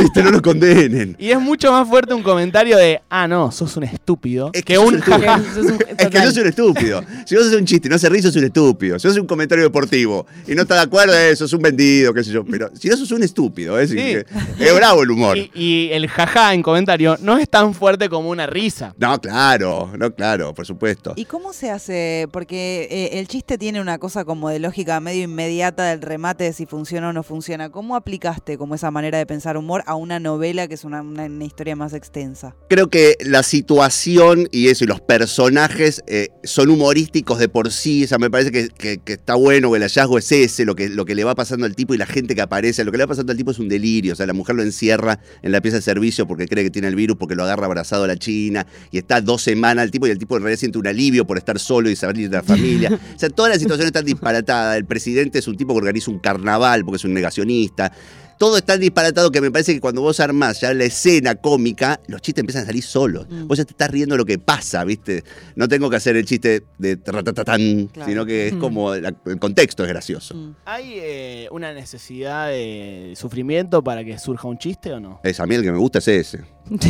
Viste, 0.00 0.22
no 0.22 0.30
lo 0.30 0.40
condenen. 0.42 1.16
Y 1.18 1.30
es 1.30 1.40
mucho 1.40 1.72
más 1.72 1.88
fuerte 1.88 2.14
un 2.14 2.22
comentario 2.22 2.76
de, 2.76 3.00
ah, 3.10 3.26
no, 3.28 3.50
sos 3.50 3.76
un 3.76 3.84
estúpido, 3.84 4.50
Es 4.52 4.62
que 4.62 4.74
que 4.74 4.78
un 4.78 5.00
jaja. 5.00 5.40
Es 5.98 6.08
que 6.08 6.18
sos 6.22 6.36
un 6.36 6.46
estúpido. 6.48 7.02
Si 7.26 7.34
vos 7.36 7.46
haces 7.46 7.58
un 7.58 7.64
chiste 7.66 7.88
y 7.88 7.90
no 7.90 7.98
se 7.98 8.08
ríe, 8.08 8.20
sos 8.22 8.34
un 8.36 8.44
estúpido. 8.44 8.98
Si 8.98 9.06
vos 9.06 9.12
haces 9.12 9.20
un 9.20 9.26
comentario 9.26 9.64
deportivo 9.64 10.26
y 10.46 10.54
no 10.54 10.62
estás 10.62 10.78
de 10.78 10.84
acuerdo, 10.84 11.14
eh, 11.16 11.34
sos 11.36 11.52
un 11.52 11.62
vendido, 11.62 12.12
qué 12.12 12.24
sé 12.24 12.30
yo. 12.32 12.44
Pero 12.44 12.70
si 12.78 12.88
no 12.88 12.96
sos 12.96 13.10
un 13.12 13.22
estúpido, 13.22 13.78
es, 13.78 13.90
Sí. 13.90 13.98
es 14.00 14.74
bravo 14.74 15.02
el 15.04 15.10
humor. 15.10 15.36
Y, 15.38 15.50
y 15.54 15.88
el 15.92 16.03
jaja 16.08 16.54
en 16.54 16.62
comentario 16.62 17.16
no 17.20 17.38
es 17.38 17.48
tan 17.48 17.74
fuerte 17.74 18.08
como 18.08 18.30
una 18.30 18.46
risa. 18.46 18.94
No, 18.98 19.20
claro, 19.20 19.92
no, 19.98 20.14
claro, 20.14 20.54
por 20.54 20.66
supuesto. 20.66 21.12
¿Y 21.16 21.24
cómo 21.24 21.52
se 21.52 21.70
hace? 21.70 22.28
Porque 22.32 22.88
eh, 22.90 23.18
el 23.18 23.28
chiste 23.28 23.58
tiene 23.58 23.80
una 23.80 23.98
cosa 23.98 24.24
como 24.24 24.48
de 24.48 24.58
lógica 24.58 24.98
medio 25.00 25.24
inmediata 25.24 25.84
del 25.84 26.02
remate 26.02 26.44
de 26.44 26.52
si 26.52 26.66
funciona 26.66 27.10
o 27.10 27.12
no 27.12 27.22
funciona. 27.22 27.70
¿Cómo 27.70 27.96
aplicaste 27.96 28.58
como 28.58 28.74
esa 28.74 28.90
manera 28.90 29.18
de 29.18 29.26
pensar 29.26 29.56
humor 29.56 29.82
a 29.86 29.94
una 29.94 30.18
novela 30.20 30.68
que 30.68 30.74
es 30.74 30.84
una, 30.84 31.02
una- 31.02 31.24
una 31.24 31.44
historia 31.44 31.76
más 31.76 31.92
extensa? 31.94 32.54
Creo 32.68 32.88
que 32.88 33.16
la 33.20 33.42
situación 33.42 34.48
y 34.52 34.68
eso, 34.68 34.84
y 34.84 34.86
los 34.86 35.00
personajes 35.00 36.02
eh, 36.06 36.28
son 36.44 36.70
humorísticos 36.70 37.38
de 37.38 37.48
por 37.48 37.70
sí. 37.72 38.04
O 38.04 38.08
sea, 38.08 38.18
me 38.18 38.30
parece 38.30 38.50
que, 38.52 38.68
que- 38.68 38.98
que 38.98 39.14
está 39.14 39.34
bueno 39.34 39.70
que 39.70 39.76
el 39.78 39.82
hallazgo 39.82 40.18
es 40.18 40.30
ese, 40.32 40.64
lo 40.64 40.74
que, 40.74 40.88
lo 40.88 41.04
que 41.04 41.14
le 41.14 41.24
va 41.24 41.34
pasando 41.34 41.66
al 41.66 41.74
tipo 41.74 41.94
y 41.94 41.98
la 41.98 42.06
gente 42.06 42.34
que 42.34 42.40
aparece. 42.42 42.84
Lo 42.84 42.92
que 42.92 42.98
le 42.98 43.04
va 43.04 43.08
pasando 43.08 43.32
al 43.32 43.36
tipo 43.38 43.50
es 43.50 43.58
un 43.58 43.68
delirio. 43.68 44.12
O 44.12 44.16
sea, 44.16 44.26
la 44.26 44.32
mujer 44.32 44.54
lo 44.56 44.62
encierra 44.62 45.18
en 45.42 45.52
la 45.52 45.60
pieza 45.60 45.76
de 45.78 45.82
servicio 45.84 46.26
porque 46.26 46.48
cree 46.48 46.64
que 46.64 46.70
tiene 46.70 46.88
el 46.88 46.96
virus, 46.96 47.16
porque 47.16 47.34
lo 47.34 47.44
agarra 47.44 47.66
abrazado 47.66 48.04
a 48.04 48.06
la 48.08 48.16
China 48.16 48.66
y 48.90 48.98
está 48.98 49.20
dos 49.20 49.42
semanas 49.42 49.84
el 49.84 49.90
tipo 49.90 50.06
y 50.06 50.10
el 50.10 50.18
tipo 50.18 50.36
en 50.36 50.42
realidad 50.42 50.58
siente 50.58 50.78
un 50.78 50.86
alivio 50.86 51.26
por 51.26 51.38
estar 51.38 51.58
solo 51.58 51.88
y 51.88 51.96
salir 51.96 52.28
de 52.28 52.36
la 52.36 52.42
familia. 52.42 52.98
O 53.14 53.18
sea, 53.18 53.28
toda 53.30 53.50
la 53.50 53.58
situación 53.58 53.86
está 53.86 54.02
disparatada. 54.02 54.76
El 54.76 54.86
presidente 54.86 55.38
es 55.38 55.46
un 55.46 55.56
tipo 55.56 55.72
que 55.74 55.78
organiza 55.78 56.10
un 56.10 56.18
carnaval 56.18 56.84
porque 56.84 56.96
es 56.96 57.04
un 57.04 57.14
negacionista. 57.14 57.92
Todo 58.38 58.56
es 58.56 58.64
tan 58.64 58.80
disparatado 58.80 59.30
que 59.30 59.40
me 59.40 59.50
parece 59.50 59.74
que 59.74 59.80
cuando 59.80 60.00
vos 60.02 60.18
armás 60.20 60.60
ya 60.60 60.72
la 60.74 60.84
escena 60.84 61.34
cómica, 61.36 62.00
los 62.08 62.20
chistes 62.20 62.40
empiezan 62.42 62.64
a 62.64 62.66
salir 62.66 62.82
solos. 62.82 63.26
Mm. 63.30 63.46
Vos 63.46 63.58
ya 63.58 63.64
te 63.64 63.70
estás 63.72 63.90
riendo 63.90 64.16
lo 64.16 64.24
que 64.24 64.38
pasa, 64.38 64.84
¿viste? 64.84 65.22
No 65.56 65.68
tengo 65.68 65.88
que 65.88 65.96
hacer 65.96 66.16
el 66.16 66.24
chiste 66.24 66.64
de 66.78 66.96
tratatatán, 66.96 67.86
Claro. 67.92 68.08
sino 68.10 68.26
que 68.26 68.48
es 68.48 68.54
Mm. 68.54 68.58
como 68.60 68.94
la- 68.94 69.14
el 69.26 69.38
contexto 69.38 69.82
es 69.84 69.88
gracioso. 69.88 70.34
Mm. 70.34 70.54
¿Hay 70.64 70.92
eh, 70.96 71.48
una 71.52 71.72
necesidad 71.72 72.48
de 72.48 73.14
sufrimiento 73.16 73.82
para 73.84 74.04
que 74.04 74.18
surja 74.18 74.48
un 74.48 74.58
chiste 74.58 74.92
o 74.92 75.00
no? 75.00 75.20
Es, 75.22 75.38
a 75.40 75.46
mí 75.46 75.54
el 75.54 75.62
que 75.62 75.72
me 75.72 75.78
gusta 75.78 75.98
es 76.00 76.08
ese. 76.08 76.40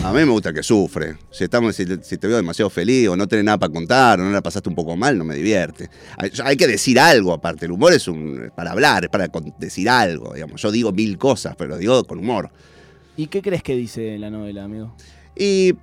A 0.04 0.12
mí 0.12 0.18
me 0.20 0.30
gusta 0.30 0.50
el 0.50 0.54
que 0.54 0.62
sufre. 0.62 1.16
Si, 1.30 1.44
estamos, 1.44 1.74
si, 1.74 1.84
te- 1.84 2.02
si 2.04 2.16
te 2.16 2.28
veo 2.28 2.36
demasiado 2.36 2.70
feliz 2.70 3.08
o 3.08 3.16
no 3.16 3.26
tenés 3.26 3.44
nada 3.44 3.58
para 3.58 3.72
contar 3.72 4.20
o 4.20 4.24
no 4.24 4.30
la 4.30 4.40
pasaste 4.40 4.68
un 4.68 4.74
poco 4.74 4.96
mal, 4.96 5.18
no 5.18 5.24
me 5.24 5.34
divierte. 5.34 5.90
Hay, 6.16 6.30
hay 6.44 6.56
que 6.56 6.66
decir 6.68 6.98
algo 7.00 7.32
aparte. 7.32 7.66
El 7.66 7.72
humor 7.72 7.92
es 7.92 8.06
un, 8.06 8.52
para 8.56 8.70
hablar, 8.70 9.04
es 9.04 9.10
para 9.10 9.28
con- 9.28 9.52
decir 9.58 9.88
algo. 9.88 10.32
Digamos. 10.34 10.62
Yo 10.62 10.70
digo 10.70 10.92
mil 10.92 11.18
cosas, 11.18 11.56
pero 11.56 11.76
digo 11.76 12.04
con 12.04 12.18
humor. 12.20 12.50
¿Y 13.16 13.26
qué 13.26 13.42
crees 13.42 13.62
que 13.62 13.74
dice 13.74 14.16
la 14.18 14.30
novela, 14.30 14.64
amigo? 14.64 14.94
Y 15.36 15.74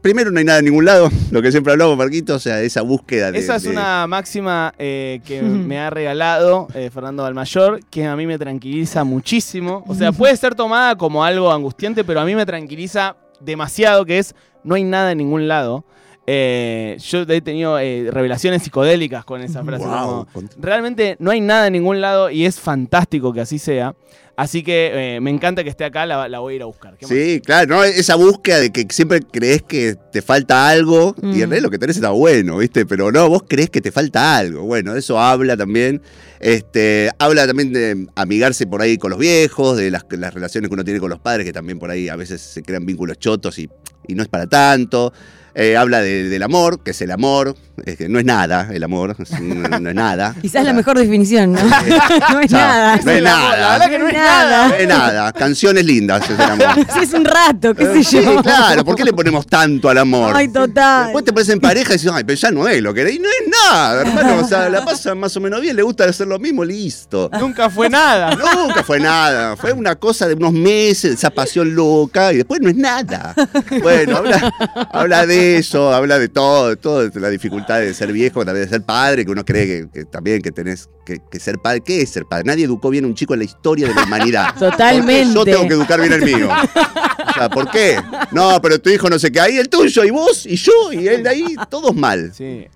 primero 0.00 0.30
no 0.30 0.38
hay 0.38 0.44
nada 0.44 0.60
en 0.60 0.64
ningún 0.66 0.84
lado, 0.84 1.10
lo 1.32 1.42
que 1.42 1.50
siempre 1.50 1.72
hablamos, 1.72 1.96
Marquito, 1.96 2.34
o 2.36 2.38
sea, 2.40 2.60
esa 2.60 2.82
búsqueda 2.82 3.30
de... 3.32 3.38
Esa 3.38 3.56
es 3.56 3.62
de- 3.64 3.70
una 3.70 4.06
máxima 4.08 4.72
eh, 4.78 5.20
que 5.24 5.42
me 5.42 5.78
ha 5.80 5.90
regalado 5.90 6.68
eh, 6.74 6.90
Fernando 6.92 7.22
Balmayor, 7.24 7.80
que 7.90 8.04
a 8.06 8.14
mí 8.16 8.26
me 8.26 8.38
tranquiliza 8.38 9.02
muchísimo. 9.04 9.84
O 9.88 9.94
sea, 9.96 10.12
puede 10.12 10.36
ser 10.36 10.54
tomada 10.54 10.96
como 10.96 11.24
algo 11.24 11.50
angustiante, 11.52 12.04
pero 12.04 12.20
a 12.20 12.24
mí 12.24 12.34
me 12.36 12.46
tranquiliza 12.46 13.16
demasiado, 13.44 14.04
que 14.04 14.18
es 14.18 14.34
no 14.64 14.74
hay 14.74 14.84
nada 14.84 15.12
en 15.12 15.18
ningún 15.18 15.48
lado. 15.48 15.84
Eh, 16.26 16.96
yo 17.00 17.22
he 17.22 17.40
tenido 17.40 17.78
eh, 17.80 18.08
revelaciones 18.10 18.62
psicodélicas 18.62 19.24
con 19.24 19.40
esa 19.42 19.64
frase. 19.64 19.84
Como, 19.84 20.26
realmente 20.58 21.16
no 21.18 21.30
hay 21.32 21.40
nada 21.40 21.66
en 21.66 21.72
ningún 21.72 22.00
lado 22.00 22.30
y 22.30 22.46
es 22.46 22.60
fantástico 22.60 23.32
que 23.32 23.40
así 23.40 23.58
sea. 23.58 23.94
Así 24.34 24.62
que 24.62 25.16
eh, 25.16 25.20
me 25.20 25.30
encanta 25.30 25.62
que 25.62 25.68
esté 25.70 25.84
acá, 25.84 26.06
la, 26.06 26.26
la 26.28 26.38
voy 26.38 26.54
a 26.54 26.56
ir 26.56 26.62
a 26.62 26.66
buscar. 26.66 26.96
¿Qué 26.96 27.06
más? 27.06 27.14
Sí, 27.14 27.40
claro, 27.44 27.76
¿no? 27.76 27.84
esa 27.84 28.14
búsqueda 28.16 28.60
de 28.60 28.70
que 28.72 28.86
siempre 28.90 29.20
crees 29.20 29.62
que 29.62 29.94
te 30.10 30.22
falta 30.22 30.68
algo 30.68 31.14
y 31.22 31.26
en 31.26 31.30
Mm. 31.30 31.38
realidad 31.50 31.62
lo 31.62 31.70
que 31.70 31.78
tenés 31.78 31.96
está 31.96 32.10
bueno, 32.10 32.56
¿viste? 32.56 32.86
Pero 32.86 33.12
no, 33.12 33.28
vos 33.28 33.42
crees 33.46 33.68
que 33.68 33.80
te 33.82 33.92
falta 33.92 34.36
algo. 34.38 34.62
Bueno, 34.62 34.94
de 34.94 35.00
eso 35.00 35.20
habla 35.20 35.56
también. 35.56 36.00
Este, 36.40 37.10
habla 37.18 37.46
también 37.46 37.72
de 37.72 38.06
amigarse 38.16 38.66
por 38.66 38.80
ahí 38.82 38.96
con 38.98 39.10
los 39.10 39.18
viejos, 39.18 39.76
de 39.76 39.90
las, 39.90 40.04
las 40.10 40.32
relaciones 40.34 40.68
que 40.68 40.74
uno 40.74 40.84
tiene 40.84 40.98
con 40.98 41.10
los 41.10 41.20
padres, 41.20 41.44
que 41.46 41.52
también 41.52 41.78
por 41.78 41.90
ahí 41.90 42.08
a 42.08 42.16
veces 42.16 42.40
se 42.40 42.62
crean 42.62 42.84
vínculos 42.86 43.18
chotos 43.18 43.58
y, 43.58 43.68
y 44.08 44.14
no 44.14 44.22
es 44.22 44.28
para 44.28 44.46
tanto. 44.46 45.12
Eh, 45.54 45.76
habla 45.76 46.00
de- 46.00 46.28
del 46.28 46.42
amor, 46.42 46.80
que 46.82 46.92
es 46.92 47.02
el 47.02 47.10
amor, 47.10 47.54
es 47.84 47.96
que 47.96 48.08
no 48.08 48.18
es 48.18 48.24
nada 48.24 48.68
el 48.72 48.82
amor, 48.84 49.16
es- 49.18 49.38
no, 49.40 49.68
no 49.80 49.88
es 49.90 49.94
nada. 49.94 50.34
Quizás 50.42 50.64
la 50.64 50.72
mejor 50.72 50.98
definición, 50.98 51.52
¿no? 51.52 51.60
no 52.30 52.40
es 52.40 52.46
O 52.46 52.48
sea, 52.48 52.66
nada. 52.68 52.96
no 53.04 53.10
es 53.10 53.22
nada. 53.22 53.78
La 53.78 53.88
que 53.90 53.98
no 53.98 54.08
es 54.08 54.14
nada. 54.14 54.68
No 54.68 54.74
es 54.74 54.88
nada, 54.88 55.32
canciones 55.32 55.84
lindas 55.84 56.22
es 56.30 56.38
el 56.38 56.40
amor. 56.50 56.66
Sí, 56.94 57.00
es 57.02 57.12
un 57.12 57.24
rato, 57.24 57.74
qué 57.74 57.84
sé 57.84 57.98
Eh, 58.00 58.04
Sí, 58.04 58.22
yo. 58.24 58.42
claro, 58.42 58.84
¿por 58.84 58.96
qué 58.96 59.04
le 59.04 59.12
ponemos 59.12 59.46
tanto 59.46 59.88
al 59.88 59.98
amor? 59.98 60.34
Ay, 60.36 60.48
total. 60.48 61.04
Después 61.04 61.24
te 61.24 61.32
pones 61.32 61.48
en 61.50 61.60
pareja 61.60 61.90
y 61.90 61.92
dices, 61.98 62.10
ay, 62.12 62.24
pero 62.24 62.38
ya 62.38 62.50
no 62.50 62.66
es 62.66 62.80
lo 62.82 62.94
que 62.94 63.02
era. 63.02 63.10
Y 63.10 63.18
no 63.18 63.28
es 63.28 63.50
nada, 63.70 64.00
hermano. 64.02 64.36
O 64.42 64.48
sea, 64.48 64.68
la 64.68 64.84
pasa 64.84 65.14
más 65.14 65.36
o 65.36 65.40
menos 65.40 65.60
bien, 65.60 65.76
le 65.76 65.82
gusta 65.82 66.04
hacer 66.04 66.26
lo 66.26 66.38
mismo, 66.38 66.64
listo. 66.64 67.30
Nunca 67.38 67.68
fue 67.70 67.88
nada. 67.90 68.34
Nunca 68.36 68.82
fue 68.82 68.98
nada, 69.00 69.56
fue 69.56 69.72
una 69.72 69.96
cosa 69.96 70.26
de 70.28 70.34
unos 70.34 70.52
meses, 70.52 71.12
esa 71.14 71.30
pasión 71.30 71.74
loca, 71.74 72.32
y 72.32 72.38
después 72.38 72.60
no 72.60 72.68
es 72.70 72.76
nada. 72.76 73.34
Bueno, 73.82 74.16
habla, 74.18 74.52
habla 74.92 75.26
de 75.26 75.41
eso, 75.42 75.92
habla 75.92 76.18
de 76.18 76.28
todo, 76.28 76.68
de 76.68 76.76
todo, 76.76 77.08
de 77.08 77.20
la 77.20 77.28
dificultad 77.28 77.80
de 77.80 77.92
ser 77.94 78.12
viejo, 78.12 78.44
también 78.44 78.66
de 78.66 78.70
ser 78.70 78.82
padre, 78.82 79.24
que 79.24 79.30
uno 79.30 79.44
cree 79.44 79.66
que, 79.66 79.90
que 79.90 80.04
también 80.04 80.40
que 80.42 80.50
tenés 80.50 80.88
que, 81.04 81.18
que 81.30 81.40
ser 81.40 81.58
padre. 81.58 81.80
¿Qué 81.80 82.02
es 82.02 82.10
ser 82.10 82.26
padre? 82.26 82.44
Nadie 82.46 82.64
educó 82.64 82.90
bien 82.90 83.04
a 83.04 83.08
un 83.08 83.14
chico 83.14 83.34
en 83.34 83.40
la 83.40 83.44
historia 83.44 83.88
de 83.88 83.94
la 83.94 84.04
humanidad. 84.04 84.54
Totalmente. 84.58 85.34
¿Por 85.34 85.44
qué 85.44 85.50
yo 85.50 85.56
tengo 85.56 85.68
que 85.68 85.74
educar 85.74 86.00
bien 86.00 86.12
al 86.12 86.22
mío. 86.22 86.48
O 87.34 87.38
sea, 87.38 87.48
¿por 87.48 87.70
qué? 87.70 87.96
No, 88.30 88.60
pero 88.62 88.80
tu 88.80 88.90
hijo 88.90 89.08
no 89.10 89.18
sé 89.18 89.30
qué, 89.32 89.40
ahí 89.40 89.56
el 89.58 89.68
tuyo, 89.68 90.04
y 90.04 90.10
vos, 90.10 90.46
y 90.46 90.56
yo, 90.56 90.72
y 90.92 91.08
él 91.08 91.22
de 91.22 91.28
ahí, 91.28 91.44
todos 91.68 91.94
mal. 91.94 92.32
Sí. 92.34 92.66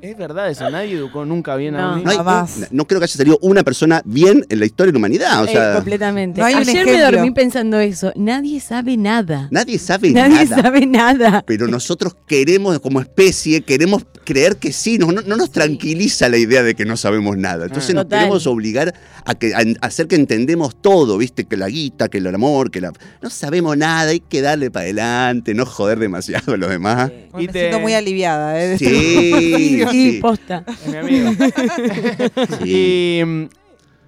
Es 0.00 0.16
verdad 0.16 0.48
eso, 0.50 0.68
nadie 0.70 0.92
educó 0.94 1.24
nunca 1.24 1.56
bien 1.56 1.74
a 1.76 1.94
un 1.96 2.04
No, 2.04 2.10
hay- 2.10 2.16
niño. 2.16 2.24
Jamás. 2.24 2.56
no- 2.58 2.66
no 2.70 2.86
creo 2.86 3.00
que 3.00 3.04
haya 3.04 3.16
salido 3.16 3.38
una 3.42 3.62
persona 3.64 4.00
bien 4.04 4.44
en 4.48 4.60
la 4.60 4.66
historia 4.66 4.88
de 4.88 4.92
la 4.92 4.98
humanidad. 4.98 5.42
O 5.42 5.46
Eh, 5.46 5.52
sea, 5.52 5.74
completamente. 5.74 6.40
no 6.40 6.46
hay 6.46 6.54
un 6.54 6.60
Ayer 6.60 6.84
me 6.86 6.92
ejemplo. 6.92 7.10
dormí 7.18 7.30
pensando 7.32 7.80
eso. 7.80 8.12
Nadie 8.16 8.60
sabe 8.60 8.96
nada. 8.96 9.48
nadie 9.50 9.78
sabe 9.78 10.10
Nadie 10.10 10.44
nada. 10.46 10.62
sabe 10.62 10.86
nada. 10.86 11.44
pero 11.46 11.66
nosotros 11.66 12.14
queremos, 12.26 12.78
como 12.80 13.00
especie, 13.00 13.62
queremos 13.62 14.04
creer 14.24 14.56
que 14.56 14.72
sí, 14.72 14.98
no, 14.98 15.10
no, 15.12 15.22
no 15.22 15.36
nos 15.36 15.50
tranquiliza 15.50 16.28
la 16.28 16.36
idea 16.38 16.62
de 16.62 16.74
que 16.74 16.84
no 16.84 16.96
sabemos 16.96 17.36
nada. 17.36 17.66
Entonces 17.66 17.94
nos 17.94 18.04
Total. 18.04 18.20
queremos 18.20 18.46
obligar 18.46 18.94
a, 19.24 19.34
que, 19.34 19.54
a, 19.54 19.58
a 19.58 19.86
hacer 19.86 20.06
que 20.06 20.16
entendemos 20.16 20.80
todo, 20.80 21.18
¿viste? 21.18 21.44
Que 21.44 21.56
la 21.56 21.68
guita, 21.68 22.08
que 22.08 22.18
el 22.18 22.26
amor, 22.34 22.70
que 22.70 22.80
la... 22.80 22.92
No 23.20 23.30
sabemos 23.30 23.76
nada, 23.76 24.05
hay 24.08 24.20
que 24.20 24.40
darle 24.42 24.70
para 24.70 24.84
adelante, 24.84 25.54
no 25.54 25.66
joder 25.66 25.98
demasiado 25.98 26.54
a 26.54 26.56
los 26.56 26.70
demás. 26.70 27.10
Me 27.34 27.42
Y 27.44 27.46
te- 27.48 27.60
siento 27.60 27.80
muy 27.80 27.94
aliviada. 27.94 28.60
¿eh? 28.62 28.76
Sí, 28.78 29.32
Sí, 29.32 29.84
sí, 29.90 30.18
posta. 30.20 30.64
Es 30.66 30.86
mi 30.88 30.96
amigo. 30.96 31.30
sí. 32.62 33.20
Y, 33.20 33.24
mm, 33.24 33.44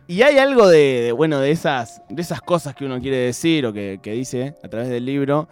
y 0.08 0.22
hay 0.22 0.38
algo 0.38 0.66
de, 0.68 1.02
de, 1.02 1.12
bueno, 1.12 1.38
de 1.40 1.50
esas, 1.50 2.00
de 2.08 2.22
esas 2.22 2.40
cosas 2.40 2.74
que 2.74 2.84
uno 2.84 3.00
quiere 3.00 3.18
decir 3.18 3.66
o 3.66 3.72
que, 3.72 4.00
que 4.02 4.12
dice 4.12 4.54
a 4.62 4.68
través 4.68 4.88
del 4.88 5.04
libro, 5.04 5.48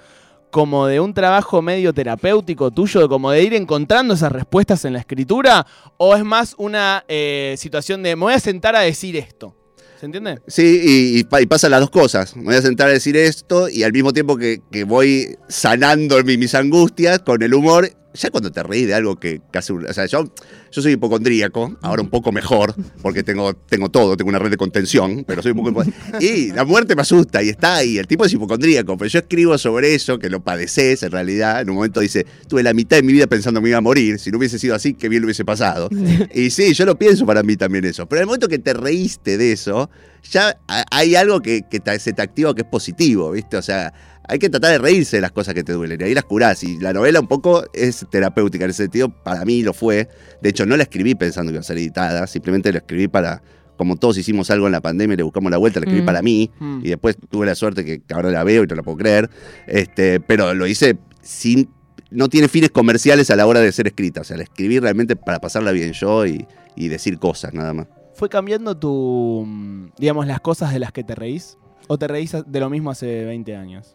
como 0.50 0.87
de 0.87 0.99
un 1.00 1.12
trabajo 1.12 1.61
medio 1.61 1.93
terapéutico 1.93 2.71
tuyo, 2.71 3.07
como 3.09 3.31
de 3.31 3.43
ir 3.43 3.53
encontrando 3.53 4.15
esas 4.15 4.33
respuestas 4.33 4.85
en 4.87 4.95
la 4.95 5.00
escritura, 5.00 5.67
o 5.99 6.17
es 6.17 6.25
más 6.25 6.55
una 6.57 7.05
eh, 7.09 7.55
situación 7.59 8.03
de 8.03 8.17
me 8.17 8.23
voy 8.23 8.33
a 8.35 8.41
sentar 8.41 8.75
a 8.76 8.81
decir 8.81 9.17
esto. 9.17 9.55
¿Se 9.99 10.07
entiende? 10.07 10.41
Sí, 10.47 10.81
y, 10.85 11.19
y 11.21 11.25
pa- 11.25 11.41
y 11.41 11.47
pasan 11.47 11.71
las 11.71 11.81
dos 11.81 11.91
cosas. 11.91 12.37
Me 12.37 12.45
voy 12.45 12.55
a 12.57 12.62
sentar 12.62 12.88
a 12.88 12.93
decir 12.93 13.17
esto 13.17 13.69
y 13.69 13.83
al 13.83 13.93
mismo 13.93 14.12
tiempo 14.12 14.37
que, 14.37 14.61
voy 14.85 15.37
sanando 15.49 16.23
mi- 16.23 16.37
mis 16.37 16.55
angustias 16.55 17.21
con 17.21 17.43
el 17.43 17.55
humor, 17.55 17.91
ya 18.16 18.30
cuando 18.30 18.50
te 18.50 18.62
reí 18.62 18.85
de 18.85 18.94
algo 18.94 19.16
que 19.16 19.40
casi... 19.50 19.73
O 19.73 19.92
sea, 19.92 20.06
yo, 20.06 20.32
soy 20.70 20.92
hipocondríaco, 20.92 21.76
ahora 21.82 22.02
un 22.02 22.11
poco 22.11 22.32
mejor, 22.32 22.75
porque 23.02 23.23
tengo, 23.23 23.54
tengo 23.54 23.88
todo, 23.90 24.16
tengo 24.16 24.28
una 24.30 24.38
red 24.38 24.50
de 24.50 24.56
contención, 24.56 25.25
pero 25.26 25.42
soy 25.42 25.52
un 25.52 25.64
poco... 25.64 25.82
Y 26.20 26.52
la 26.52 26.64
muerte 26.64 26.94
me 26.96 27.02
asusta 27.02 27.42
y 27.42 27.49
está 27.49 27.76
ahí, 27.76 27.99
el 27.99 28.06
tipo 28.06 28.25
es 28.25 28.32
hipocondríaco, 28.32 28.96
pero 28.96 29.08
yo 29.08 29.18
escribo 29.20 29.56
sobre 29.58 29.94
eso, 29.94 30.18
que 30.18 30.28
lo 30.28 30.42
padeces 30.42 31.02
en 31.02 31.11
realidad. 31.12 31.61
En 31.61 31.70
un 31.70 31.76
momento 31.76 32.00
dice, 32.00 32.26
tuve 32.49 32.62
la 32.62 32.75
mitad 32.75 32.96
de 32.96 33.02
mi 33.02 33.12
vida 33.12 33.26
pensando 33.26 33.61
que 33.61 33.64
me 33.64 33.68
iba 33.70 33.78
a 33.78 33.82
morir, 33.82 34.18
si 34.18 34.30
no 34.30 34.38
hubiese 34.38 34.58
sido 34.58 34.75
así, 34.75 34.94
qué 34.94 35.08
bien 35.08 35.23
lo 35.23 35.26
hubiese 35.26 35.44
pasado. 35.44 35.88
Y 36.35 36.50
sí, 36.50 36.75
yo 36.75 36.85
lo 36.87 36.99
pienso 36.99 37.25
para 37.26 37.42
mí 37.42 37.56
también 37.56 37.85
eso. 37.85 38.06
Pero 38.06 38.18
en 38.18 38.23
el 38.23 38.26
momento 38.26 38.49
que 38.49 38.58
te 38.58 38.75
reíste 38.75 39.38
de 39.38 39.52
eso, 39.52 39.88
ya 40.30 40.58
ha- 40.68 40.85
hay 40.90 41.14
algo 41.14 41.40
que, 41.40 41.62
que 41.70 41.80
te- 41.80 41.99
se 41.99 42.12
te 42.12 42.23
activa 42.23 42.54
que 42.54 42.62
es 42.62 42.68
positivo, 42.68 43.30
¿viste? 43.32 43.56
O 43.56 43.62
sea, 43.62 43.92
hay 44.28 44.38
que 44.38 44.49
tratar 44.50 44.73
de 44.73 44.78
reírse 44.78 45.16
de 45.16 45.21
las 45.23 45.33
cosas 45.33 45.54
que 45.54 45.62
te 45.62 45.73
duelen 45.73 46.00
y 46.00 46.04
ahí 46.04 46.14
las 46.14 46.25
curás. 46.25 46.62
Y 46.62 46.78
la 46.80 46.92
novela 46.92 47.21
un 47.21 47.28
poco 47.28 47.64
es 47.73 48.06
terapéutica 48.11 48.64
en 48.64 48.71
ese 48.71 48.85
sentido, 48.85 49.09
para 49.09 49.45
mí 49.45 49.62
lo 49.62 49.73
fue. 49.73 50.09
De 50.42 50.49
hecho, 50.50 50.66
no 50.66 50.76
la 50.76 50.83
escribí 50.85 51.14
pensando 51.14 51.50
que 51.50 51.54
iba 51.56 51.61
a 51.61 51.64
ser 51.64 51.78
editada, 51.78 52.26
simplemente 52.26 52.73
la 52.73 52.78
escribí 52.78 53.09
para, 53.09 53.42
como 53.76 53.97
todos 53.97 54.18
hicimos 54.18 54.50
algo 54.50 54.66
en 54.66 54.73
la 54.73 54.80
pandemia 54.80 55.14
y 55.14 55.16
le 55.18 55.23
buscamos 55.23 55.50
la 55.50 55.59
vuelta, 55.59 55.80
la 55.80 55.85
escribí 55.87 56.02
Mm. 56.02 56.06
para 56.06 56.23
mí. 56.23 56.50
Mm. 56.59 56.80
Y 56.85 56.88
después 56.88 57.16
tuve 57.30 57.47
la 57.47 57.54
suerte 57.54 57.85
que 57.85 58.02
ahora 58.12 58.30
la 58.30 58.42
veo 58.45 58.64
y 58.64 58.66
no 58.66 58.75
la 58.75 58.83
puedo 58.83 58.99
creer. 58.99 59.30
Este, 59.66 60.21
pero 60.21 60.54
lo 60.54 60.66
hice 60.66 60.99
sin. 61.23 61.71
No 62.11 62.28
tiene 62.28 62.49
fines 62.49 62.71
comerciales 62.71 63.30
a 63.30 63.37
la 63.37 63.47
hora 63.47 63.61
de 63.61 63.71
ser 63.73 63.88
escrita. 63.88 64.21
O 64.21 64.25
sea, 64.25 64.37
la 64.37 64.45
escribí 64.45 64.78
realmente 64.78 65.16
para 65.16 65.40
pasarla 65.40 65.73
bien 65.73 65.92
yo 65.92 66.25
y, 66.25 66.47
y 66.76 66.88
decir 66.88 67.18
cosas, 67.18 67.52
nada 67.52 67.75
más. 67.75 67.88
¿Fue 68.14 68.28
cambiando 68.28 68.76
tu, 68.76 69.45
mm, 69.47 69.88
digamos, 69.99 70.26
las 70.26 70.40
cosas 70.40 70.73
de 70.73 70.78
las 70.78 70.92
que 70.92 71.04
te 71.04 71.14
reís? 71.14 71.59
¿O 71.88 71.99
te 71.99 72.09
reís 72.09 72.33
de 72.47 72.61
lo 72.61 72.69
mismo 72.71 72.90
hace 72.90 73.25
20 73.25 73.57
años? 73.57 73.95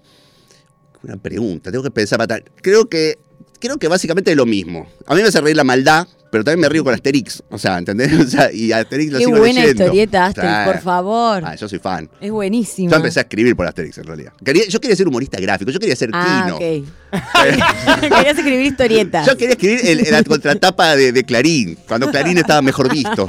Una 1.03 1.17
pregunta, 1.17 1.71
tengo 1.71 1.83
que 1.83 1.91
pensar 1.91 2.17
para 2.19 2.27
tal. 2.27 2.43
Creo 2.61 2.87
que, 2.87 3.17
creo 3.59 3.77
que 3.77 3.87
básicamente 3.87 4.31
es 4.31 4.37
lo 4.37 4.45
mismo. 4.45 4.87
A 5.07 5.15
mí 5.15 5.21
me 5.21 5.27
hace 5.27 5.41
reír 5.41 5.55
la 5.55 5.63
maldad, 5.63 6.07
pero 6.31 6.43
también 6.43 6.59
me 6.61 6.69
río 6.69 6.83
con 6.83 6.93
Asterix. 6.93 7.41
O 7.49 7.57
sea, 7.57 7.77
¿entendés? 7.79 8.13
O 8.19 8.27
sea, 8.27 8.51
y 8.53 8.71
Asterix 8.71 9.11
lo 9.11 9.17
Qué 9.17 9.25
sigo 9.25 9.37
buena 9.39 9.61
leyendo. 9.61 9.83
historieta, 9.83 10.25
Asterix, 10.27 10.53
por 10.65 10.79
favor. 10.79 11.43
Ah, 11.43 11.55
yo 11.55 11.67
soy 11.67 11.79
fan. 11.79 12.07
Es 12.21 12.29
buenísimo. 12.31 12.91
Yo 12.91 12.95
empecé 12.97 13.19
a 13.19 13.23
escribir 13.23 13.55
por 13.55 13.65
Asterix 13.67 13.97
en 13.97 14.03
realidad. 14.05 14.31
Quería- 14.45 14.67
yo 14.67 14.79
quería 14.79 14.95
ser 14.95 15.07
humorista 15.07 15.39
gráfico, 15.39 15.71
yo 15.71 15.79
quería 15.79 15.95
ser 15.95 16.11
Ah, 16.13 16.43
Kino. 16.45 16.55
ok. 16.57 16.87
Querías 18.01 18.37
escribir 18.37 18.65
historietas. 18.67 19.25
Yo 19.25 19.35
quería 19.37 19.53
escribir 19.53 19.79
el- 19.83 20.11
la 20.11 20.23
contratapa 20.23 20.95
de, 20.95 21.11
de 21.11 21.23
Clarín, 21.23 21.77
cuando 21.87 22.11
Clarín 22.11 22.37
estaba 22.37 22.61
mejor 22.61 22.91
visto. 22.93 23.27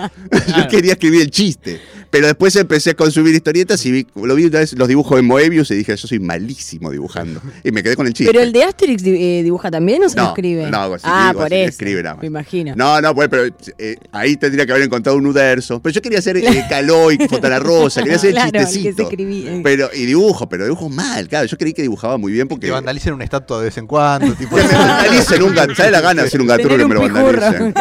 Yo 0.56 0.68
quería 0.68 0.92
escribir 0.92 1.22
el 1.22 1.30
chiste. 1.30 1.80
Pero 2.12 2.26
después 2.26 2.54
empecé 2.56 2.90
a 2.90 2.94
consumir 2.94 3.34
historietas 3.34 3.84
y 3.86 3.90
vi, 3.90 4.06
lo 4.14 4.34
vi 4.34 4.44
una 4.44 4.58
vez 4.58 4.74
los 4.74 4.86
dibujos 4.86 5.18
en 5.18 5.24
Moebius 5.24 5.70
y 5.70 5.76
dije, 5.76 5.96
yo 5.96 6.06
soy 6.06 6.18
malísimo 6.20 6.90
dibujando. 6.90 7.40
Y 7.64 7.72
me 7.72 7.82
quedé 7.82 7.96
con 7.96 8.06
el 8.06 8.12
chiste. 8.12 8.30
Pero 8.30 8.44
el 8.44 8.52
de 8.52 8.64
Asterix 8.64 9.02
eh, 9.06 9.40
dibuja 9.42 9.70
también 9.70 10.04
o 10.04 10.10
se 10.10 10.16
lo 10.16 10.24
No, 10.24 10.28
escribe? 10.28 10.70
no, 10.70 10.78
ah, 11.04 11.28
digo, 11.30 11.40
por 11.42 11.52
eso. 11.54 11.68
escribe 11.70 12.02
nada 12.02 12.16
más. 12.16 12.20
Me 12.20 12.26
imagino. 12.26 12.74
No, 12.76 13.00
no, 13.00 13.14
pues, 13.14 13.30
pero 13.30 13.46
eh, 13.78 13.96
ahí 14.12 14.36
tendría 14.36 14.66
que 14.66 14.72
haber 14.72 14.84
encontrado 14.84 15.16
un 15.16 15.24
universo. 15.24 15.80
Pero 15.80 15.94
yo 15.94 16.02
quería 16.02 16.18
hacer 16.18 16.36
eh, 16.36 16.64
Caloi, 16.68 17.16
Fontana 17.28 17.58
Rosa, 17.60 18.02
quería 18.02 18.16
hacer 18.16 18.32
Claro, 18.32 18.50
el 18.50 18.56
el 18.56 18.60
que 18.66 18.66
se 18.70 18.78
chistecito. 18.82 19.62
Pero, 19.62 19.88
y 19.94 20.04
dibujo, 20.04 20.46
pero 20.50 20.64
dibujo 20.64 20.90
mal, 20.90 21.26
claro. 21.28 21.46
Yo 21.46 21.56
creí 21.56 21.72
que 21.72 21.80
dibujaba 21.80 22.18
muy 22.18 22.30
bien 22.32 22.46
porque. 22.46 22.66
Que 22.66 22.72
vandalicen 22.72 23.14
una 23.14 23.24
estatua 23.24 23.58
de 23.60 23.64
vez 23.64 23.78
en 23.78 23.86
cuando. 23.86 24.34
Tipo, 24.36 24.56
Que 24.56 24.64
me 24.64 24.68
vandalicen 24.74 25.42
un 25.42 25.54
gato. 25.54 25.74
¿Sabes 25.74 25.92
la 25.92 26.02
gana 26.02 26.20
de 26.22 26.28
hacer 26.28 26.42
un 26.42 26.46
gaturro 26.46 26.76
que 26.76 26.86
me 26.86 26.94
lo 26.94 27.00
vandalicen? 27.00 27.72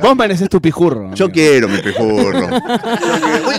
Vos 0.00 0.16
mereces 0.16 0.48
tu 0.48 0.58
pijurro. 0.58 1.14
Yo 1.14 1.30
quiero 1.30 1.68
mi 1.68 1.78
pijurro. 1.82 2.48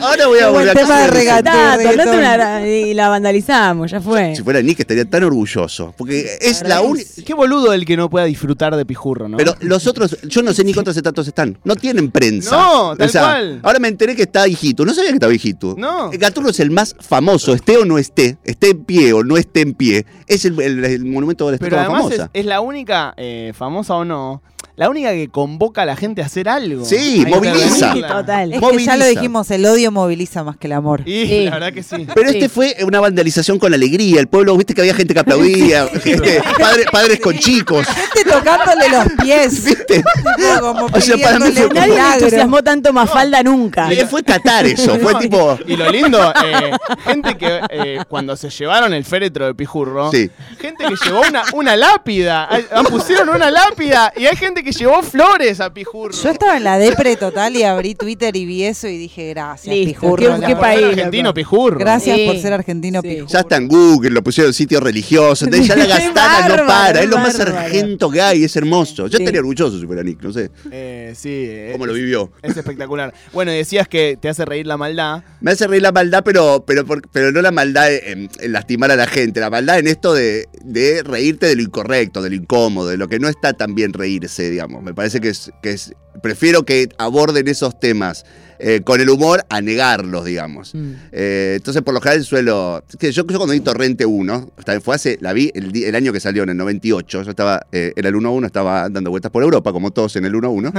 Ahora 0.01 0.27
voy 0.27 0.39
a 0.39 0.49
volver 0.49 0.69
a 0.69 0.73
tema 0.73 0.97
de 0.99 1.01
y 1.01 1.05
decir, 1.07 1.19
regate. 1.19 1.43
Tato, 1.43 1.77
reggaetón. 1.77 1.99
andate 1.99 2.17
una- 2.17 2.67
y 2.69 2.93
la 2.93 3.09
vandalizamos, 3.09 3.91
ya 3.91 4.01
fue. 4.01 4.35
Si 4.35 4.43
fuera 4.43 4.61
Nick 4.61 4.79
estaría 4.79 5.05
tan 5.05 5.23
orgulloso. 5.23 5.93
Porque 5.97 6.37
es 6.41 6.63
la 6.67 6.81
única. 6.81 7.09
Qué 7.25 7.33
boludo 7.33 7.73
el 7.73 7.85
que 7.85 7.97
no 7.97 8.09
pueda 8.09 8.25
disfrutar 8.25 8.75
de 8.75 8.85
pijurro, 8.85 9.27
¿no? 9.29 9.37
Pero 9.37 9.55
los 9.61 9.87
otros, 9.87 10.17
yo 10.23 10.41
no 10.41 10.53
sé 10.53 10.63
ni 10.63 10.73
cuántos 10.73 10.95
estatus 10.97 11.27
están. 11.27 11.57
No 11.63 11.75
tienen 11.75 12.11
prensa. 12.11 12.51
No, 12.55 12.95
tal 12.95 13.11
cual. 13.11 13.59
Ahora 13.63 13.79
me 13.79 13.87
enteré 13.87 14.15
que 14.15 14.23
está 14.23 14.47
hijito. 14.47 14.85
No 14.85 14.93
sabía 14.93 15.09
que 15.11 15.15
estaba 15.15 15.33
hijito. 15.33 15.75
No. 15.77 16.11
El 16.11 16.17
Gaturro 16.17 16.49
es 16.49 16.59
el 16.59 16.71
más 16.71 16.95
famoso, 16.99 17.53
esté 17.53 17.77
o 17.77 17.85
no 17.85 17.97
esté, 17.97 18.37
esté 18.43 18.69
en 18.71 18.83
pie 18.85 19.13
o 19.13 19.23
no 19.23 19.37
esté 19.37 19.61
en 19.61 19.73
pie. 19.73 20.05
Es 20.27 20.45
el, 20.45 20.59
el- 20.61 20.85
el 20.85 21.05
monumento 21.05 21.45
de 21.47 21.53
la 21.53 21.57
Pero 21.57 21.75
estatua 21.77 21.95
además 21.95 22.11
es, 22.11 22.17
famosa. 22.17 22.31
es 22.33 22.45
la 22.45 22.61
única, 22.61 23.13
eh, 23.17 23.51
famosa 23.55 23.95
o 23.95 24.05
no, 24.05 24.41
la 24.75 24.89
única 24.89 25.11
que 25.11 25.27
convoca 25.29 25.81
a 25.83 25.85
la 25.85 25.95
gente 25.95 26.21
a 26.21 26.25
hacer 26.25 26.49
algo. 26.49 26.85
Sí, 26.85 27.25
moviliza. 27.27 27.93
Sí, 27.93 28.01
total. 28.01 28.53
Es 28.53 28.59
que 28.59 28.65
Moviliza. 28.65 28.91
ya 28.91 28.97
lo 28.97 29.05
dijimos, 29.05 29.51
el 29.51 29.65
odio 29.65 29.91
moviliza 29.91 30.43
más 30.43 30.57
que 30.57 30.67
el 30.67 30.73
amor. 30.73 31.01
Y 31.05 31.25
Sí. 31.27 31.45
la 31.45 31.51
verdad 31.51 31.73
que 31.73 31.83
sí. 31.83 32.07
Pero 32.15 32.29
Sí. 32.31 32.37
este 32.37 32.49
fue 32.49 32.75
una 32.85 32.99
vandalización 32.99 33.59
con 33.59 33.73
alegría. 33.73 34.19
El 34.19 34.27
pueblo, 34.27 34.55
viste 34.57 34.73
que 34.73 34.81
había 34.81 34.93
gente 34.95 35.13
que 35.13 35.19
aplaudía, 35.19 35.87
gente, 36.03 36.41
padre- 36.59 36.85
padres 36.91 37.19
con 37.19 37.37
chicos. 37.37 37.85
Gente 38.13 38.30
tocándole 38.31 38.89
los 38.89 39.05
pies. 39.21 39.63
¿Viste? 39.65 40.03
Tipo, 40.37 40.59
como 40.61 40.85
O 40.91 41.01
sea, 41.01 41.17
para 41.17 41.39
mí 41.39 41.51
fue- 41.51 41.65
un 41.67 41.73
Nadie 41.73 41.91
milagro. 41.91 42.13
entusiasmó 42.25 42.63
tanto 42.63 42.93
Mafalda 42.93 43.43
nunca. 43.43 43.91
Eh, 43.91 44.05
Fue 44.05 44.23
Qatar 44.23 44.65
eso. 44.65 44.97
Fue 44.99 45.15
tipo. 45.15 45.57
Y, 45.67 45.75
lo 45.75 45.89
lindo, 45.91 46.33
eh, 46.43 46.71
gente 47.05 47.37
que 47.37 47.61
eh, 47.69 47.99
cuando 48.07 48.35
se 48.35 48.49
llevaron 48.49 48.93
el 48.93 49.05
féretro 49.05 49.45
de 49.47 49.55
Pijurro, 49.55 50.11
Sí. 50.11 50.29
gente 50.59 50.85
que 50.85 50.95
llevó 51.05 51.21
una, 51.27 51.43
una 51.53 51.75
lápida, 51.75 52.47
ah, 52.71 52.83
pusieron 52.89 53.29
una 53.29 53.49
lápida 53.51 54.11
y 54.15 54.25
hay 54.25 54.35
gente 54.35 54.63
que 54.63 54.71
llevó 54.71 55.01
flores 55.03 55.59
a 55.59 55.73
Pijurro. 55.73 56.13
Yo 56.13 56.29
estaba 56.29 56.57
en 56.57 56.63
la 56.63 56.77
depre 56.77 57.15
total 57.15 57.55
y 57.55 57.63
abrí 57.63 57.95
Twitter 57.95 58.35
y 58.35 58.45
vi 58.45 58.63
eso 58.63 58.87
y 58.87 58.97
dije, 58.97 59.29
gracias, 59.29 59.73
Listo, 59.75 60.01
Pijurro. 60.01 60.15
qué- 60.17 60.27
la 60.29 60.35
qué 60.39 60.45
verdad. 60.47 60.59
país, 60.61 60.85
argentino 60.85 61.23
loco. 61.29 61.33
Pijurro. 61.35 61.79
Gracias 61.79 62.17
Sí. 62.17 62.25
por 62.27 62.37
ser 62.37 62.53
argentino, 62.53 63.01
Sí. 63.01 63.07
Pijurro. 63.07 63.27
Ya 63.31 63.39
está 63.39 63.55
en 63.57 63.67
Google, 63.67 64.09
lo 64.11 64.23
pusieron 64.23 64.49
en 64.49 64.53
sitios 64.53 64.81
religiosos. 64.83 65.43
Entonces 65.43 65.67
ya 65.67 65.75
la 65.75 65.85
Qué 65.97 66.05
gastada 66.05 66.41
no 66.41 66.47
bárbaro, 66.49 66.67
para. 66.67 66.99
Es 67.01 67.09
lo 67.09 67.17
más 67.17 67.37
bárbaro. 67.37 67.57
sargento 67.61 68.09
que 68.11 68.20
mirá 68.21 68.35
y 68.35 68.43
es 68.43 68.55
hermoso. 68.55 69.07
Yo 69.07 69.17
Sí. 69.17 69.23
estaría 69.23 69.39
orgulloso 69.41 69.79
si 69.79 69.85
fuera 69.85 70.03
Nick, 70.03 70.21
no 70.21 70.31
sé 70.31 70.49
Eh, 70.71 71.13
sí, 71.15 71.71
cómo 71.71 71.85
lo 71.85 71.93
vivió. 71.93 72.31
es 72.41 72.55
espectacular. 72.55 73.13
Bueno, 73.33 73.51
decías 73.51 73.87
que 73.87 74.17
te 74.21 74.29
hace 74.29 74.45
reír 74.45 74.67
la 74.67 74.77
maldad. 74.77 75.23
Me 75.41 75.51
hace 75.51 75.67
reír 75.67 75.81
la 75.81 75.91
maldad, 75.91 76.23
pero, 76.23 76.63
pero, 76.65 76.85
pero 77.11 77.31
no 77.31 77.41
la 77.41 77.51
maldad 77.51 77.91
en, 77.93 78.29
en 78.39 78.51
lastimar 78.51 78.91
a 78.91 78.95
la 78.95 79.07
gente, 79.07 79.39
la 79.39 79.49
maldad 79.49 79.79
en 79.79 79.87
esto 79.87 80.13
de, 80.13 80.47
de 80.63 81.03
reírte 81.03 81.47
de 81.47 81.55
lo 81.55 81.61
incorrecto, 81.63 82.21
de 82.21 82.29
lo 82.29 82.35
incómodo, 82.35 82.89
de 82.89 82.97
lo 82.97 83.07
que 83.07 83.19
no 83.19 83.27
está 83.27 83.53
tan 83.53 83.75
bien 83.75 83.93
reírse, 83.93 84.49
digamos. 84.49 84.83
Me 84.83 84.93
parece 84.93 85.19
que 85.19 85.29
es, 85.29 85.51
que 85.61 85.71
es 85.71 85.93
prefiero 86.21 86.63
que 86.63 86.89
aborden 86.97 87.47
esos 87.47 87.79
temas 87.79 88.25
eh, 88.61 88.81
con 88.83 89.01
el 89.01 89.09
humor 89.09 89.43
a 89.49 89.61
negarlos, 89.61 90.25
digamos. 90.25 90.73
Mm. 90.75 90.91
Eh, 91.11 91.53
entonces, 91.57 91.81
por 91.83 91.93
lo 91.93 92.01
general 92.01 92.23
suelo. 92.23 92.83
es 92.89 92.95
que 92.97 93.11
yo, 93.11 93.25
yo 93.27 93.37
cuando 93.37 93.53
vi 93.53 93.59
Torrente 93.59 94.05
1, 94.05 94.51
hasta 94.57 94.79
fue 94.81 94.95
hace, 94.95 95.17
la 95.21 95.33
vi 95.33 95.51
el, 95.53 95.75
el 95.83 95.95
año 95.95 96.13
que 96.13 96.19
salió, 96.19 96.43
en 96.43 96.49
el 96.49 96.57
98. 96.57 97.23
Yo 97.23 97.29
estaba, 97.29 97.65
eh, 97.71 97.93
era 97.95 98.09
el 98.09 98.15
1-1, 98.15 98.45
estaba 98.45 98.89
dando 98.89 99.09
vueltas 99.09 99.31
por 99.31 99.43
Europa, 99.43 99.71
como 99.71 99.91
todos 99.91 100.15
en 100.15 100.25
el 100.25 100.33
1-1. 100.33 100.71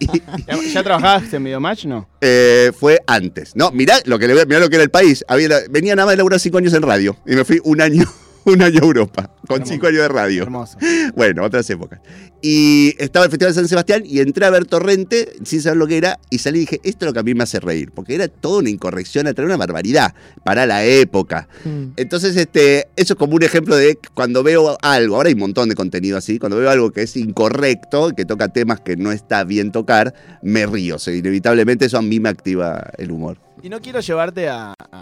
Y- 0.00 0.22
¿Ya, 0.46 0.58
ya 0.72 0.82
trabajaste 0.82 1.36
en 1.36 1.44
Videomatch? 1.44 1.84
No. 1.86 2.08
eh, 2.20 2.72
fue 2.78 2.98
antes. 3.06 3.54
No, 3.56 3.70
mirá 3.72 3.96
lo 4.04 4.18
que, 4.18 4.26
le- 4.28 4.46
mirá 4.46 4.60
lo 4.60 4.68
que 4.68 4.76
era 4.76 4.84
el 4.84 4.90
país. 4.90 5.24
Había, 5.28 5.48
venía 5.70 5.94
nada 5.96 6.06
más 6.06 6.12
de 6.12 6.16
laburar 6.18 6.40
cinco 6.40 6.58
años 6.58 6.72
en 6.74 6.82
radio. 6.82 7.16
Y 7.26 7.34
me 7.34 7.44
fui 7.44 7.60
un 7.64 7.80
año, 7.80 8.04
un 8.44 8.62
año 8.62 8.80
a 8.82 8.84
Europa, 8.84 9.34
con 9.46 9.56
Hermoso. 9.56 9.72
cinco 9.72 9.86
años 9.86 10.00
de 10.02 10.08
radio. 10.08 10.42
Hermoso. 10.42 10.78
Bueno, 11.14 11.44
otras 11.44 11.68
épocas. 11.70 12.00
Y 12.42 12.94
estaba 12.98 13.26
el 13.26 13.30
Festival 13.30 13.52
de 13.52 13.60
San 13.60 13.68
Sebastián 13.68 14.02
y 14.06 14.20
entré 14.20 14.46
a 14.46 14.50
ver 14.50 14.64
Torrente 14.64 15.32
sin 15.44 15.60
saber 15.60 15.76
lo 15.76 15.86
que 15.86 15.98
era 15.98 16.18
y 16.30 16.38
salí 16.38 16.58
y 16.58 16.60
dije, 16.62 16.80
esto 16.84 17.04
es 17.04 17.08
lo 17.08 17.12
que 17.12 17.18
a 17.20 17.22
mí 17.22 17.34
me 17.34 17.42
hace 17.42 17.60
reír, 17.60 17.90
porque 17.92 18.14
era 18.14 18.28
toda 18.28 18.60
una 18.60 18.70
incorrección, 18.70 19.26
era 19.26 19.44
una 19.44 19.56
barbaridad 19.58 20.14
para 20.44 20.64
la 20.66 20.84
época. 20.84 21.48
Mm. 21.64 21.92
Entonces, 21.96 22.36
este, 22.36 22.88
eso 22.96 23.12
es 23.14 23.18
como 23.18 23.34
un 23.34 23.42
ejemplo 23.42 23.76
de 23.76 23.98
cuando 24.14 24.42
veo 24.42 24.78
algo, 24.80 25.16
ahora 25.16 25.28
hay 25.28 25.34
un 25.34 25.40
montón 25.40 25.68
de 25.68 25.74
contenido 25.74 26.16
así, 26.16 26.38
cuando 26.38 26.56
veo 26.56 26.70
algo 26.70 26.90
que 26.92 27.02
es 27.02 27.16
incorrecto, 27.16 28.12
que 28.16 28.24
toca 28.24 28.48
temas 28.48 28.80
que 28.80 28.96
no 28.96 29.12
está 29.12 29.44
bien 29.44 29.72
tocar, 29.72 30.14
me 30.42 30.64
río. 30.66 30.96
O 30.96 30.98
sea, 30.98 31.14
inevitablemente 31.14 31.84
eso 31.86 31.98
a 31.98 32.02
mí 32.02 32.20
me 32.20 32.28
activa 32.30 32.90
el 32.96 33.10
humor. 33.10 33.36
Y 33.62 33.68
no 33.68 33.80
quiero 33.82 34.00
llevarte 34.00 34.48
a, 34.48 34.72
a- 34.90 34.99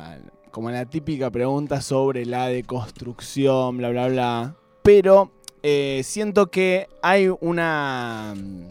como 0.50 0.70
la 0.70 0.86
típica 0.86 1.30
pregunta 1.30 1.80
sobre 1.80 2.26
la 2.26 2.48
deconstrucción, 2.48 3.78
bla, 3.78 3.90
bla, 3.90 4.08
bla. 4.08 4.54
Pero 4.82 5.30
eh, 5.62 6.02
siento 6.04 6.50
que 6.50 6.88
hay 7.02 7.28
una 7.40 8.34
mm, 8.36 8.68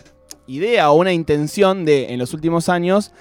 idea 0.47 0.91
o 0.91 0.95
una 0.95 1.13
intención 1.13 1.85
de, 1.85 2.13
en 2.13 2.19
los 2.19 2.33
últimos 2.33 2.69
años, 2.69 3.11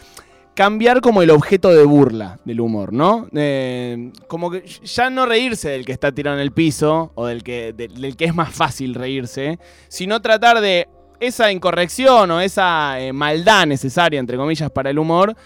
cambiar 0.54 1.02
como 1.02 1.20
el 1.20 1.30
objeto 1.30 1.68
de 1.68 1.84
burla 1.84 2.38
del 2.44 2.60
humor, 2.60 2.92
¿no? 2.92 3.28
Eh, 3.34 4.10
como 4.26 4.50
que 4.50 4.62
ya 4.62 5.10
no 5.10 5.26
reírse 5.26 5.68
del 5.68 5.84
que 5.84 5.92
está 5.92 6.12
tirado 6.12 6.36
en 6.36 6.42
el 6.42 6.52
piso 6.52 7.12
o 7.14 7.26
del 7.26 7.42
que, 7.42 7.74
del, 7.74 8.16
que 8.16 8.24
es 8.24 8.34
más 8.34 8.54
fácil 8.54 8.94
reírse, 8.94 9.58
sino 9.88 10.22
tratar 10.22 10.60
de 10.60 10.88
esa 11.20 11.52
incorrección 11.52 12.30
o 12.30 12.40
esa 12.40 12.98
eh, 13.00 13.12
maldad 13.12 13.66
necesaria, 13.66 14.18
entre 14.18 14.38
comillas, 14.38 14.70
para 14.70 14.90
el 14.90 14.98
humor, 14.98 15.36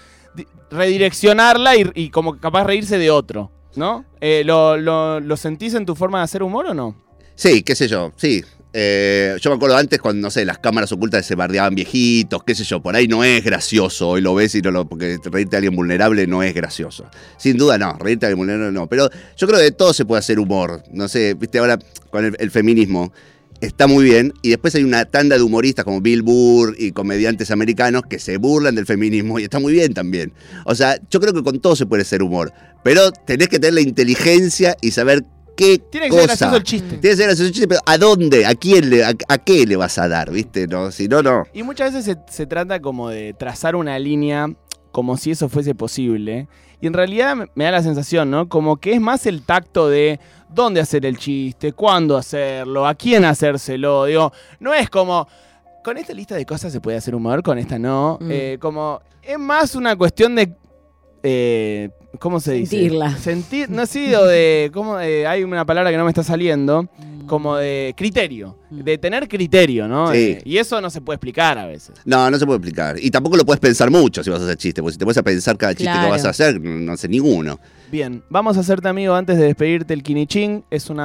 redireccionarla 0.71 1.77
y, 1.77 2.11
como 2.11 2.39
capaz 2.39 2.65
reírse 2.65 2.99
de 2.99 3.11
otro, 3.11 3.51
¿no? 3.77 4.05
Eh, 4.21 4.43
¿lo, 4.45 4.77
lo, 4.77 5.21
lo 5.21 5.37
sentís 5.37 5.75
en 5.75 5.87
tu 5.87 5.95
forma 5.95 6.19
de 6.19 6.25
hacer 6.25 6.43
humor 6.43 6.67
o 6.67 6.75
no? 6.75 6.97
Sí, 7.35 7.63
qué 7.63 7.75
sé 7.75 7.89
yo, 7.89 8.13
sí. 8.17 8.45
Eh, 8.73 9.37
yo 9.41 9.51
me 9.51 9.57
acuerdo 9.57 9.77
antes 9.77 9.99
cuando, 9.99 10.23
no 10.23 10.31
sé, 10.31 10.45
las 10.45 10.59
cámaras 10.59 10.93
ocultas 10.93 11.27
se 11.27 11.35
bardeaban 11.35 11.75
viejitos, 11.75 12.45
qué 12.45 12.55
sé 12.55 12.63
yo, 12.63 12.81
por 12.81 12.95
ahí 12.95 13.09
no 13.09 13.25
es 13.25 13.43
gracioso, 13.43 14.11
hoy 14.11 14.21
lo 14.21 14.35
ves 14.35 14.55
y 14.55 14.63
no 14.63 14.71
lo, 14.71 14.89
porque 14.89 15.19
reírte 15.25 15.57
a 15.57 15.59
alguien 15.59 15.75
vulnerable 15.75 16.27
no 16.29 16.43
es 16.45 16.55
gracioso. 16.55 17.07
Sin 17.37 17.57
duda 17.57 17.79
no, 17.79 17.95
reírte 17.99 18.27
a 18.27 18.29
alguien 18.29 18.39
vulnerable 18.39 18.73
no, 18.73 18.87
pero 18.89 19.11
yo 19.37 19.47
creo 19.49 19.59
que 19.59 19.65
de 19.65 19.73
todo 19.73 19.93
se 19.93 20.05
puede 20.05 20.21
hacer 20.21 20.39
humor, 20.39 20.85
no 20.93 21.09
sé, 21.09 21.35
viste 21.35 21.59
ahora 21.59 21.79
con 22.11 22.37
el 22.39 22.51
feminismo, 22.53 23.13
está 23.61 23.87
muy 23.87 24.05
bien, 24.05 24.33
y 24.43 24.51
después 24.51 24.75
hay 24.75 24.85
una 24.85 25.05
tanda 25.05 25.37
de 25.37 25.43
humoristas 25.43 25.85
como 25.85 26.01
Bill 26.01 26.23
Burr 26.23 26.75
y 26.79 26.93
comediantes 26.93 27.51
americanos 27.51 28.03
que 28.09 28.19
se 28.19 28.37
burlan 28.37 28.75
del 28.75 28.87
feminismo 28.87 29.39
y 29.39 29.45
está 29.45 29.59
muy 29.59 29.73
bien 29.73 29.95
también. 29.95 30.33
O 30.65 30.75
sea, 30.75 30.99
yo 31.11 31.21
creo 31.21 31.33
que 31.33 31.43
con 31.43 31.61
todo 31.61 31.77
se 31.77 31.87
puede 31.87 32.03
hacer 32.03 32.23
humor, 32.23 32.53
pero 32.83 33.11
tenés 33.13 33.49
que 33.49 33.59
tener 33.59 33.75
la 33.75 33.81
inteligencia 33.83 34.77
y 34.81 34.91
saber 34.93 35.25
qué 35.57 35.79
Tiene 35.79 36.09
que 36.09 36.17
ser 36.17 36.27
gracioso 36.27 36.57
el 36.57 36.63
chiste. 36.63 36.89
Tiene 36.89 37.01
que 37.01 37.17
ser 37.17 37.27
gracioso 37.27 37.49
el 37.49 37.53
chiste, 37.53 37.69
pero 37.69 37.81
¿a 37.85 37.99
dónde? 37.99 38.47
¿A 38.47 38.55
quién 38.55 38.89
le, 38.89 39.05
a, 39.05 39.15
a 39.29 39.39
qué 39.39 39.67
le 39.67 39.77
vas 39.77 39.99
a 39.99 40.09
dar? 40.09 40.31
¿Viste? 40.31 40.67
No, 40.67 40.91
si 40.91 41.09
no, 41.09 41.23
no. 41.23 41.45
Y 41.53 41.63
muchas 41.63 41.93
veces 41.93 42.17
se, 42.17 42.33
se 42.33 42.47
trata 42.47 42.81
como 42.81 43.11
de 43.11 43.35
trazar 43.35 43.77
una 43.77 43.99
línea 43.99 44.49
como 44.93 45.17
si 45.17 45.33
eso 45.33 45.49
fuese 45.49 45.75
posible. 45.75 46.49
Y 46.81 46.87
en 46.87 46.93
realidad 46.95 47.37
me- 47.55 47.65
da 47.65 47.71
la 47.73 47.83
sensación, 47.83 48.31
¿no? 48.31 48.49
Como 48.49 48.77
que 48.79 48.93
es 48.95 49.01
más 49.01 49.27
el 49.27 49.43
tacto 49.43 49.89
de 49.89 50.19
dónde 50.49 50.81
hacer 50.81 51.05
el 51.07 51.19
chiste, 51.19 51.73
cuándo 51.73 52.17
hacerlo, 52.17 52.87
a 52.87 52.95
quién 52.95 53.25
hacérselo. 53.25 54.07
Digo, 54.07 54.33
no 54.61 54.73
es 54.75 54.89
como, 54.89 55.29
con 55.85 55.97
esta 55.99 56.13
lista 56.15 56.35
de 56.35 56.47
cosas 56.47 56.73
se 56.73 56.81
puede 56.81 56.97
hacer 56.97 57.15
humor, 57.15 57.43
con 57.43 57.59
esta 57.59 57.79
no. 57.79 58.19
Mm. 58.21 58.29
Eh, 58.31 58.59
como, 58.61 59.01
es 59.23 59.39
más 59.39 59.75
una 59.75 59.95
cuestión 59.97 60.35
de... 60.35 60.53
eh, 61.23 61.91
¿Cómo 62.19 62.41
se 62.41 62.55
dice? 62.55 62.77
Sentirla. 62.77 63.17
Sentir, 63.17 63.71
no 63.71 63.87
sí, 63.87 64.13
o 64.15 64.25
de, 64.25 64.71
¿cómo, 64.75 64.99
eh, 64.99 65.27
hay 65.27 65.45
una 65.45 65.65
palabra 65.65 65.91
que 65.91 65.97
no 65.97 66.05
me 66.05 66.11
está 66.11 66.23
saliendo, 66.25 66.89
como 67.31 67.55
de 67.57 67.95
criterio, 67.97 68.57
de 68.71 68.99
tener 68.99 69.29
criterio, 69.29 69.87
¿no? 69.87 70.11
Sí. 70.11 70.19
Eh, 70.19 70.43
y 70.45 70.57
eso 70.59 70.81
no 70.81 70.91
se 70.91 71.01
puede 71.01 71.15
explicar 71.15 71.57
a 71.59 71.67
veces. 71.67 71.95
No, 72.05 72.29
no 72.29 72.37
se 72.37 72.45
puede 72.45 72.57
explicar. 72.59 72.97
Y 73.01 73.09
tampoco 73.09 73.37
lo 73.37 73.45
puedes 73.47 73.61
pensar 73.61 73.89
mucho 73.89 74.25
si 74.25 74.31
vas 74.31 74.41
a 74.41 74.45
hacer 74.45 74.57
chiste, 74.57 74.83
porque 74.83 74.95
si 74.95 74.99
te 74.99 75.05
pones 75.05 75.17
a 75.19 75.23
pensar 75.23 75.57
cada 75.57 75.73
chiste 75.73 75.85
que 75.93 75.97
Claro. 75.97 76.11
vas 76.11 76.25
a 76.25 76.31
hacer, 76.31 76.61
no 76.61 76.97
sé 76.97 77.07
ninguno. 77.09 77.61
Bien, 77.93 78.23
vamos 78.29 78.57
a 78.57 78.61
hacerte 78.61 78.89
amigo 78.89 79.15
antes 79.15 79.39
de 79.39 79.45
despedirte 79.45 79.95
el 79.95 80.03
Kinichín. 80.03 80.65
Es 80.71 80.91
un 80.91 80.99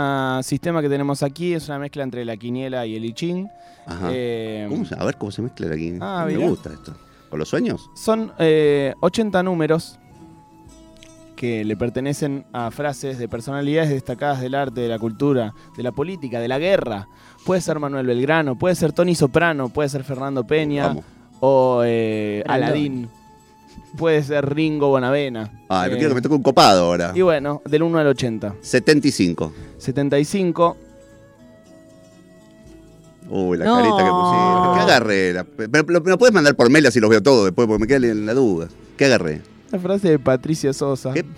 sistema 0.43 0.81
que 0.81 0.89
tenemos 0.89 1.21
aquí, 1.21 1.53
es 1.53 1.67
una 1.69 1.77
mezcla 1.77 2.01
entre 2.03 2.25
la 2.25 2.35
quiniela 2.37 2.87
y 2.87 2.95
el 2.95 3.05
ichín. 3.05 3.47
Ajá. 3.85 4.09
Eh, 4.11 4.65
¿Cómo 4.67 4.83
se- 4.83 4.95
a 4.95 5.03
ver 5.05 5.17
cómo 5.17 5.31
se 5.31 5.43
mezcla 5.43 5.67
aquí. 5.71 5.93
Ah, 6.01 6.23
me 6.27 6.33
mirá. 6.35 6.49
gusta 6.49 6.71
esto. 6.73 6.95
¿Con 7.29 7.37
los 7.39 7.49
sueños? 7.49 7.87
son 7.95 8.31
eh, 8.39 8.93
80 9.01 9.43
números 9.43 9.99
que 11.35 11.63
le 11.65 11.75
pertenecen 11.77 12.45
a 12.53 12.71
frases 12.71 13.17
de 13.17 13.27
personalidades 13.27 13.89
destacadas 13.89 14.41
del 14.41 14.55
arte, 14.55 14.81
de 14.81 14.87
la 14.87 14.97
cultura, 14.99 15.53
de 15.75 15.83
la 15.83 15.91
política, 15.91 16.39
de 16.39 16.47
la 16.47 16.59
guerra. 16.59 17.07
Puede 17.45 17.61
ser 17.61 17.79
Manuel 17.79 18.05
Belgrano, 18.07 18.57
puede 18.57 18.75
ser 18.75 18.93
Tony 18.93 19.15
Soprano, 19.15 19.69
puede 19.69 19.89
ser 19.89 20.03
Fernando 20.03 20.45
Peña 20.45 20.87
Vamos. 20.87 21.05
o 21.41 21.81
eh. 21.85 22.43
Aladín. 22.47 23.09
Puede 23.97 24.23
ser 24.23 24.53
Ringo 24.53 24.87
Bonavena. 24.89 25.51
Ay, 25.69 25.89
me 25.89 25.95
Eh, 25.95 25.99
quiero 25.99 26.09
que 26.11 26.15
me 26.15 26.21
toque 26.21 26.35
un 26.35 26.43
copado 26.43 26.85
ahora. 26.85 27.11
Y 27.15 27.21
bueno, 27.21 27.61
del 27.65 27.83
1 27.83 27.97
al 27.99 28.07
80. 28.07 28.55
75. 28.61 29.53
75. 29.77 30.77
Uy, 33.29 33.57
la 33.57 33.65
No. 33.65 33.75
carita 33.77 33.97
que 33.97 34.11
pusiste. 34.11 34.73
¿Qué 34.75 34.79
agarré? 34.91 35.33
La- 35.33 35.43
Pero 35.43 35.83
lo 36.09 36.17
puedes 36.17 36.33
mandar 36.33 36.55
por 36.55 36.69
mail 36.69 36.85
así 36.87 36.99
los 36.99 37.09
veo 37.09 37.23
todos 37.23 37.45
después, 37.45 37.67
porque 37.67 37.81
me 37.81 37.87
queda 37.87 38.07
en 38.11 38.25
la 38.25 38.33
duda. 38.33 38.67
¿Qué 38.97 39.05
agarré? 39.05 39.41
Frase 39.79 40.09
de 40.09 40.19
Patricia 40.19 40.73
Sosa. 40.73 41.13
¿Qué? 41.13 41.25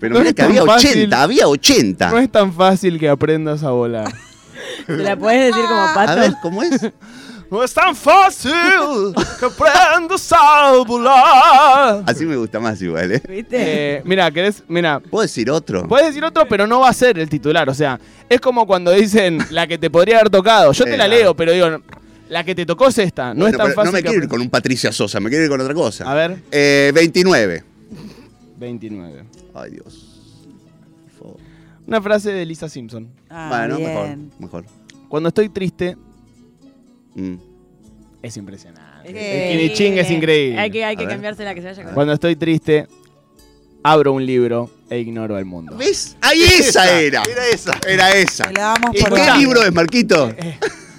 Pero 0.00 0.14
No 0.14 0.20
mirá 0.20 0.30
es 0.30 0.34
que 0.34 0.42
había 0.42 0.64
fácil. 0.64 0.90
80, 0.90 1.22
había 1.22 1.48
80. 1.48 2.10
No 2.10 2.18
es 2.18 2.30
tan 2.30 2.52
fácil 2.52 2.98
que 2.98 3.08
aprendas 3.08 3.62
a 3.62 3.70
volar. 3.70 4.12
¿Te 4.86 4.96
la 4.96 5.16
puedes 5.16 5.46
decir 5.54 5.68
como 5.68 5.86
pato? 5.94 6.12
A 6.12 6.14
ver, 6.16 6.32
¿cómo 6.42 6.62
es? 6.62 6.80
No 7.50 7.62
es 7.62 7.72
tan 7.74 7.94
fácil 7.94 8.50
que 9.38 9.44
aprendas 9.46 10.32
a 10.32 10.72
volar. 10.84 12.02
Así 12.06 12.24
me 12.24 12.34
gusta 12.36 12.58
más 12.58 12.80
igual, 12.82 13.12
¿eh? 13.12 13.22
¿Viste? 13.28 13.96
Eh, 13.98 14.02
mira, 14.04 14.28
querés, 14.32 14.64
mira, 14.66 14.98
¿Puedo 14.98 15.22
decir 15.22 15.48
otro? 15.50 15.86
puedes 15.86 16.06
decir 16.08 16.24
otro, 16.24 16.46
pero 16.48 16.66
no 16.66 16.80
va 16.80 16.88
a 16.88 16.92
ser 16.92 17.16
el 17.18 17.28
titular. 17.28 17.68
O 17.68 17.74
sea, 17.74 18.00
es 18.28 18.40
como 18.40 18.66
cuando 18.66 18.90
dicen 18.90 19.38
la 19.50 19.68
que 19.68 19.78
te 19.78 19.88
podría 19.88 20.16
haber 20.16 20.30
tocado. 20.30 20.72
Yo 20.72 20.84
te 20.84 20.94
Eh, 20.94 20.96
la 20.96 21.06
leo, 21.06 21.36
pero 21.36 21.52
digo, 21.52 21.68
la 22.28 22.44
que 22.44 22.54
te 22.54 22.64
tocó 22.66 22.88
es 22.88 22.98
esta. 22.98 23.34
No 23.34 23.40
Bueno, 23.40 23.48
es 23.48 23.56
tan 23.58 23.72
fácil. 23.74 23.84
no 23.86 23.92
me 23.92 24.02
que 24.02 24.08
quiero 24.08 24.24
ir 24.24 24.28
con 24.28 24.40
un 24.40 24.50
Patricia 24.50 24.92
Sosa, 24.92 25.20
me 25.20 25.28
quiero 25.30 25.44
ir 25.44 25.50
con 25.50 25.60
otra 25.60 25.74
cosa. 25.74 26.10
A 26.10 26.14
ver, 26.14 26.38
Eh, 26.50 26.90
29. 26.94 27.62
29. 28.58 29.24
Ay, 29.54 29.70
Dios. 29.72 30.20
Por 31.04 31.18
favor. 31.18 31.36
Una 31.86 32.00
frase 32.02 32.32
de 32.32 32.44
Lisa 32.46 32.68
Simpson. 32.68 33.08
Ah, 33.28 33.48
bueno, 33.50 33.76
bien. 33.76 33.90
mejor, 34.38 34.62
mejor. 34.62 34.64
Cuando 35.08 35.28
estoy 35.28 35.48
triste, 35.48 35.96
Mm. 37.14 37.34
es 38.22 38.36
impresionante. 38.36 38.84
Sí. 39.06 39.12
El 39.16 39.58
Kiniching 39.58 39.98
es 39.98 40.10
increíble. 40.10 40.58
Hay 40.60 40.70
que, 40.70 40.84
hay 40.84 40.96
que 40.96 41.06
cambiársela 41.06 41.54
que 41.54 41.60
se 41.60 41.68
vaya 41.68 41.84
con 41.84 41.92
Cuando 41.94 42.12
estoy 42.14 42.36
triste, 42.36 42.86
abro 43.82 44.12
un 44.14 44.24
libro 44.24 44.70
e 44.88 44.98
ignoro 44.98 45.36
al 45.36 45.44
mundo. 45.44 45.76
¿Ves? 45.76 46.16
Ahí 46.22 46.42
esa 46.42 46.98
era. 46.98 47.22
Era 47.30 47.46
esa. 47.48 47.78
Era 47.86 48.16
esa. 48.16 48.50
¿Y 48.94 49.02
por 49.02 49.14
qué 49.14 49.30
libro 49.38 49.62
es, 49.62 49.72
Marquito? 49.74 50.32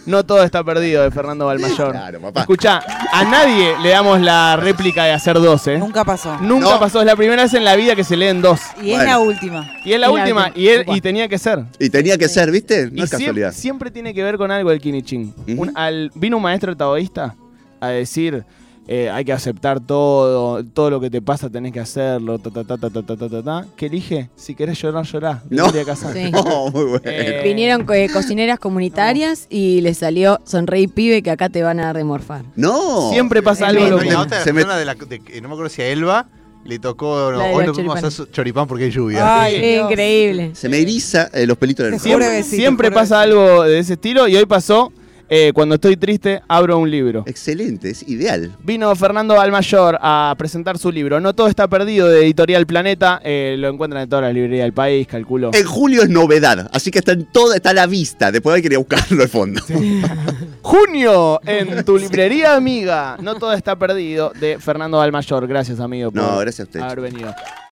No 0.06 0.24
todo 0.24 0.44
está 0.44 0.64
perdido 0.64 1.02
de 1.04 1.10
Fernando 1.12 1.48
Balmayor. 1.48 1.92
Claro, 1.92 2.20
papá. 2.22 2.42
Escucha, 2.42 2.80
a 3.12 3.24
nadie 3.24 3.74
le 3.82 3.90
damos 3.90 4.22
la 4.22 4.56
réplica 4.56 5.04
de 5.06 5.12
hacer 5.12 5.36
dos, 5.40 5.66
¿eh? 5.68 5.78
Nunca 5.80 6.04
pasó. 6.06 6.38
Nunca 6.42 6.70
No. 6.72 6.80
pasó, 6.80 7.00
es 7.00 7.06
la 7.08 7.16
primera 7.16 7.42
vez 7.44 7.54
en 7.56 7.64
la 7.64 7.76
vida 7.76 7.96
que 7.96 8.04
se 8.04 8.16
leen 8.16 8.42
dos. 8.42 8.60
Y 8.82 8.92
es 8.92 8.98
Bueno. 8.98 9.04
la 9.06 9.20
última. 9.20 9.74
Y 9.84 9.94
es 9.94 10.00
la 10.00 10.08
Y 10.08 10.10
la 10.10 10.12
última, 10.12 10.46
última. 10.48 10.52
y, 10.64 10.68
él- 10.68 10.82
Upa. 10.86 10.96
y 10.98 11.02
tenía 11.02 11.28
que 11.28 11.38
ser. 11.40 11.64
Y 11.80 11.90
tenía 11.90 12.18
que 12.18 12.30
ser, 12.30 12.52
¿viste? 12.52 12.92
No 12.92 13.02
y 13.02 13.04
es 13.06 13.10
casualidad. 13.10 13.52
siempre, 13.52 13.90
tiene 13.90 14.14
que 14.14 14.22
ver 14.24 14.38
con 14.38 14.52
algo 14.52 14.70
el 14.72 14.80
Kiniching. 14.80 15.34
Ujú. 15.48 15.72
Al, 15.74 16.12
vino 16.14 16.38
un 16.38 16.44
maestro 16.44 16.78
taoísta 16.78 17.34
a 17.82 17.88
decir 17.88 18.44
eh, 18.88 19.10
hay 19.10 19.26
que 19.26 19.34
aceptar 19.34 19.80
todo, 19.80 20.64
todo 20.64 20.90
lo 20.92 21.00
que 21.00 21.10
te 21.10 21.22
pasa 21.22 21.50
tenés 21.50 21.72
que 21.74 21.80
hacerlo, 21.80 22.38
ta, 22.40 22.52
ta, 22.52 22.64
ta, 22.64 22.78
ta, 22.78 22.90
ta, 22.90 23.02
ta, 23.02 23.16
ta, 23.18 23.30
ta, 23.30 23.44
ta. 23.44 23.66
¿Qué 23.76 23.88
elige? 23.88 24.30
Si 24.36 24.54
querés 24.56 24.80
llorar, 24.82 25.06
llorá. 25.06 25.42
No. 25.50 25.72
Sí. 25.72 25.78
Muy 26.74 26.84
bueno. 26.86 27.02
Eh, 27.04 27.42
Vinieron 27.44 27.86
co- 27.86 27.94
cocineras 28.14 28.60
comunitarias 28.60 29.48
y 29.50 29.82
les 29.82 29.98
salió 29.98 30.40
sonreí 30.46 30.88
pibe 30.88 31.24
que 31.24 31.32
acá 31.32 31.50
te 31.50 31.64
van 31.64 31.80
a 31.80 31.86
dar 31.86 31.98
de 31.98 32.04
morfar. 32.04 32.44
No. 32.56 33.10
Siempre 33.12 33.42
pasa 33.42 33.68
algo 33.68 33.88
No, 33.90 34.02
la 34.04 34.22
otra 34.22 34.44
se 34.44 34.54
me- 34.54 34.64
de 34.66 34.86
la, 34.86 34.94
de- 34.96 35.20
que 35.20 35.42
no 35.42 35.48
me 35.50 35.54
acuerdo 35.56 35.70
si 35.70 35.82
a 35.82 35.88
Elba 35.88 36.28
le 36.64 36.80
tocó. 36.80 37.32
no, 37.32 37.38
La 37.38 37.46
de 37.48 37.54
hoy 37.56 37.66
los 37.66 37.78
no 37.78 37.84
vamos 37.86 38.04
a 38.04 38.08
hacer 38.08 38.32
choripán 38.32 38.68
porque 38.68 38.86
hay 38.86 38.92
lluvia. 38.92 39.42
Ay. 39.44 39.78
Increíble. 39.80 40.52
Se 40.54 40.70
me 40.70 40.78
eriza 40.80 41.30
eh, 41.34 41.46
los 41.48 41.58
pelitos 41.58 41.86
del 41.90 42.00
Siempre, 42.00 42.44
siempre 42.44 42.92
pasa 42.92 43.22
algo 43.22 43.64
de 43.64 43.80
ese 43.80 43.94
estilo 43.94 44.28
y 44.28 44.36
hoy 44.36 44.46
pasó, 44.46 44.92
eh, 45.30 45.52
cuando 45.54 45.76
estoy 45.76 45.98
triste, 45.98 46.42
abro 46.48 46.78
un 46.78 46.90
libro. 46.90 47.24
Excelente, 47.26 47.90
es 47.90 48.08
ideal. 48.08 48.52
Vino 48.64 48.96
Fernando 48.96 49.40
Almayor 49.40 49.98
a 50.02 50.34
presentar 50.38 50.78
su 50.78 50.92
libro. 50.92 51.20
No 51.20 51.34
todo 51.34 51.48
está 51.48 51.68
perdido 51.68 52.08
de 52.08 52.20
Editorial 52.26 52.66
Planeta. 52.66 53.20
Eh, 53.24 53.56
lo 53.58 53.70
encuentran 53.70 54.04
en 54.04 54.10
todas 54.10 54.24
las 54.26 54.34
librerías 54.34 54.66
del 54.66 54.74
país, 54.74 55.08
calculo. 55.08 55.52
En 55.54 55.66
julio 55.66 56.04
es 56.04 56.10
novedad, 56.10 56.70
así 56.74 56.92
que 56.92 57.00
está 57.00 57.14
en 57.14 57.26
toda, 57.26 57.56
está 57.56 57.72
a 57.72 57.74
la 57.74 57.88
vista. 57.88 58.32
Después 58.32 58.56
hay 58.56 58.62
que 58.62 58.68
ir 58.68 58.76
a 58.76 58.80
buscarlo 58.80 59.22
al 59.24 59.30
fondo. 59.30 59.62
Junio 60.62 61.40
en 61.46 61.84
tu 61.86 61.98
librería 61.98 62.56
amiga. 62.56 63.18
No 63.22 63.36
todo 63.36 63.54
está 63.54 63.76
perdido 63.78 64.32
de 64.40 64.60
Fernando 64.60 65.00
Almayor. 65.02 65.48
Gracias 65.48 65.80
amigo 65.80 66.12
por 66.12 66.22
No, 66.22 66.38
gracias 66.40 66.62
a 66.62 66.64
usted. 66.64 66.80
haber 66.82 67.02
venido. 67.02 67.34